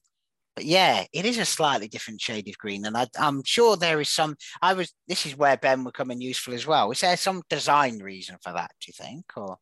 [0.56, 4.02] but yeah, it is a slightly different shade of green, and I, I'm sure there
[4.02, 4.36] is some.
[4.62, 4.92] I was.
[5.08, 6.92] This is where Ben would come in useful as well.
[6.92, 8.72] Is there some design reason for that?
[8.82, 9.58] Do you think, or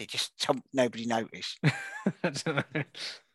[0.00, 1.58] it just some, nobody noticed?
[1.64, 2.82] I don't know.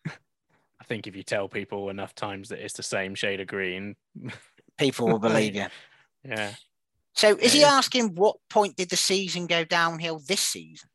[0.07, 3.95] I think if you tell people enough times that it's the same shade of green,
[4.77, 5.65] People will believe you.
[6.23, 6.53] yeah.
[7.13, 10.89] So is he asking what point did the season go downhill this season?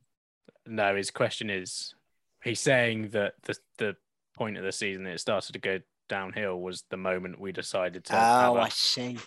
[0.67, 1.95] No, his question is
[2.43, 3.97] he's saying that the the
[4.35, 8.05] point of the season that it started to go downhill was the moment we decided
[8.07, 9.19] to Oh, a- I see.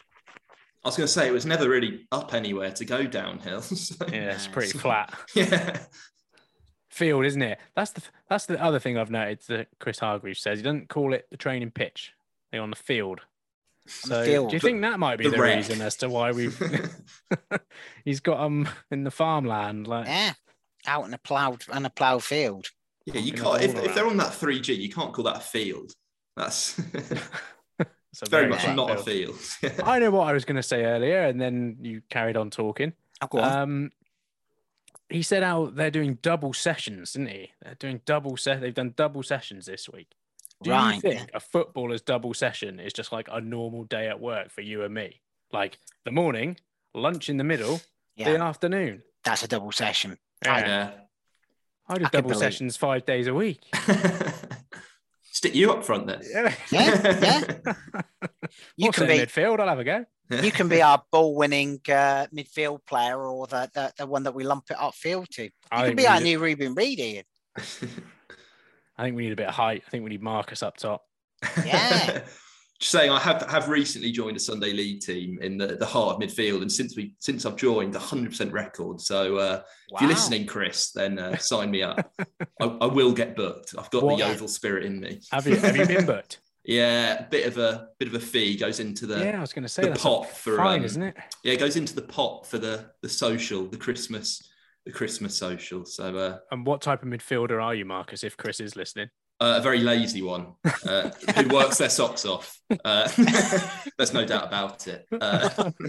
[0.83, 3.61] I was going to say it was never really up anywhere to go downhill.
[3.61, 5.79] so- yeah, it's pretty flat Yeah.
[6.97, 7.59] Field, isn't it?
[7.75, 10.59] That's the that's the other thing I've noted that Chris Hargreaves says.
[10.59, 12.13] He doesn't call it the training pitch.
[12.51, 13.21] They're on the field.
[13.21, 14.49] On the So field.
[14.49, 16.59] do you think that might be The the, reason as to why we've
[18.05, 19.87] he's got them in the farmland?
[19.87, 20.33] Like Yeah,
[20.87, 22.67] out in a ploughed in a ploughed field.
[23.05, 23.61] Yeah, you can't.
[23.61, 25.93] If, ball if they're on that 3G, you can't call that a field.
[26.35, 26.77] That's
[27.79, 29.29] it's a very much not field.
[29.29, 29.81] a field.
[29.83, 32.93] I know what I was going to say earlier, and then you carried on talking.
[33.21, 33.57] Oh, go on.
[33.57, 33.91] Um,
[35.09, 37.51] he said how they're doing double sessions, didn't he?
[37.61, 38.61] They're doing double set.
[38.61, 40.09] They've done double sessions this week.
[40.63, 44.19] Do Right, you think a footballer's double session is just like a normal day at
[44.19, 45.21] work for you and me?
[45.53, 46.57] Like the morning,
[46.93, 47.79] lunch in the middle,
[48.15, 49.03] yeah, the afternoon.
[49.23, 50.17] that's a double session.
[50.43, 50.59] Yeah.
[50.67, 50.91] yeah.
[51.87, 53.61] I do I double sessions five days a week.
[55.31, 56.21] Stick you up front then.
[56.29, 57.73] Yeah, Yeah, yeah.
[58.75, 59.59] You I'll can sit in be midfield.
[59.59, 60.05] I'll have a go.
[60.29, 64.43] You can be our ball-winning uh, midfield player, or the, the the one that we
[64.43, 65.43] lump it upfield to.
[65.43, 67.25] You I can be our need- new Ruben Reed, Ian.
[68.97, 69.83] I think we need a bit of height.
[69.85, 71.03] I think we need Marcus up top.
[71.65, 72.21] Yeah.
[72.79, 76.15] Just saying, I have have recently joined a Sunday League team in the, the heart
[76.15, 79.01] of midfield, and since we since I've joined, 100 percent record.
[79.01, 79.61] So uh,
[79.93, 82.11] if you're listening, Chris, then uh, sign me up.
[82.61, 83.73] I, I will get booked.
[83.79, 84.19] I've got What?
[84.19, 85.21] the Yeovil spirit in me.
[85.31, 86.39] Have you have you been booked?
[86.67, 89.53] Yeah, a bit of a bit of a fee goes into the yeah, I was
[89.53, 91.15] going to say the pot for, fine, um, isn't it?
[91.43, 94.47] yeah, it goes into the pot for the the social, the Christmas,
[94.85, 95.85] the Christmas social.
[95.85, 98.23] So uh, And what type of midfielder are you, Marcus?
[98.23, 102.59] If Chris is listening, Uh, a very lazy one uh, who works their socks off.
[102.83, 103.07] Uh,
[103.97, 105.05] there's no doubt about it.
[105.21, 105.71] Uh,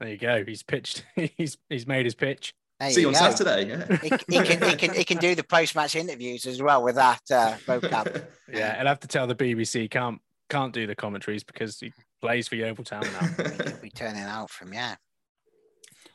[0.00, 0.42] There you go.
[0.46, 1.04] He's pitched.
[1.14, 2.54] He's he's made his pitch.
[2.80, 3.30] There see you you on go.
[3.30, 3.68] Saturday.
[3.68, 3.96] Yeah.
[3.98, 6.94] He, he can he can he can do the post match interviews as well with
[6.96, 8.24] that uh, vocab.
[8.52, 12.48] Yeah, I'll have to tell the BBC can't can't do the commentaries because he plays
[12.48, 13.44] for Yeovil Town now.
[13.64, 14.96] He'll be turning out from yeah.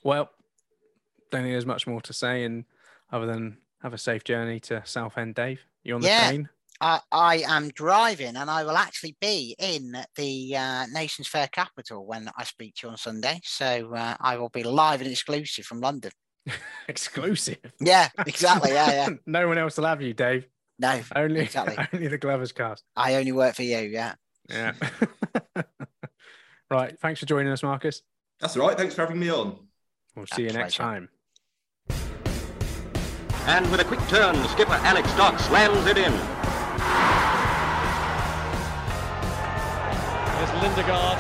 [0.04, 0.30] well,
[1.32, 2.66] don't think there's much more to say, and
[3.12, 5.62] other than have a safe journey to Southend, Dave.
[5.84, 6.28] You on the Yeah.
[6.28, 6.50] train?
[6.82, 12.06] I, I am driving and I will actually be in the uh, Nations Fair capital
[12.06, 13.40] when I speak to you on Sunday.
[13.46, 16.12] So uh, I will be live and exclusive from London.
[16.88, 17.58] Exclusive.
[17.80, 18.72] Yeah, exactly.
[18.72, 19.10] Yeah, yeah.
[19.26, 20.48] no one else will have you, Dave.
[20.78, 21.78] No, Only Exactly.
[21.94, 22.84] only the Glovers cast.
[22.96, 23.78] I only work for you.
[23.78, 24.16] Yeah.
[24.50, 24.74] Yeah.
[26.70, 27.00] right.
[27.00, 28.02] Thanks for joining us, Marcus.
[28.40, 28.78] That's all right.
[28.78, 29.58] Thanks for having me on.
[30.16, 30.84] We'll see you next pleasure.
[30.84, 31.10] time.
[33.48, 36.12] And with a quick turn, skipper Alec Stock slams it in.
[40.36, 41.20] There's Lindegaard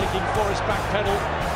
[0.00, 1.55] making for his back pedal.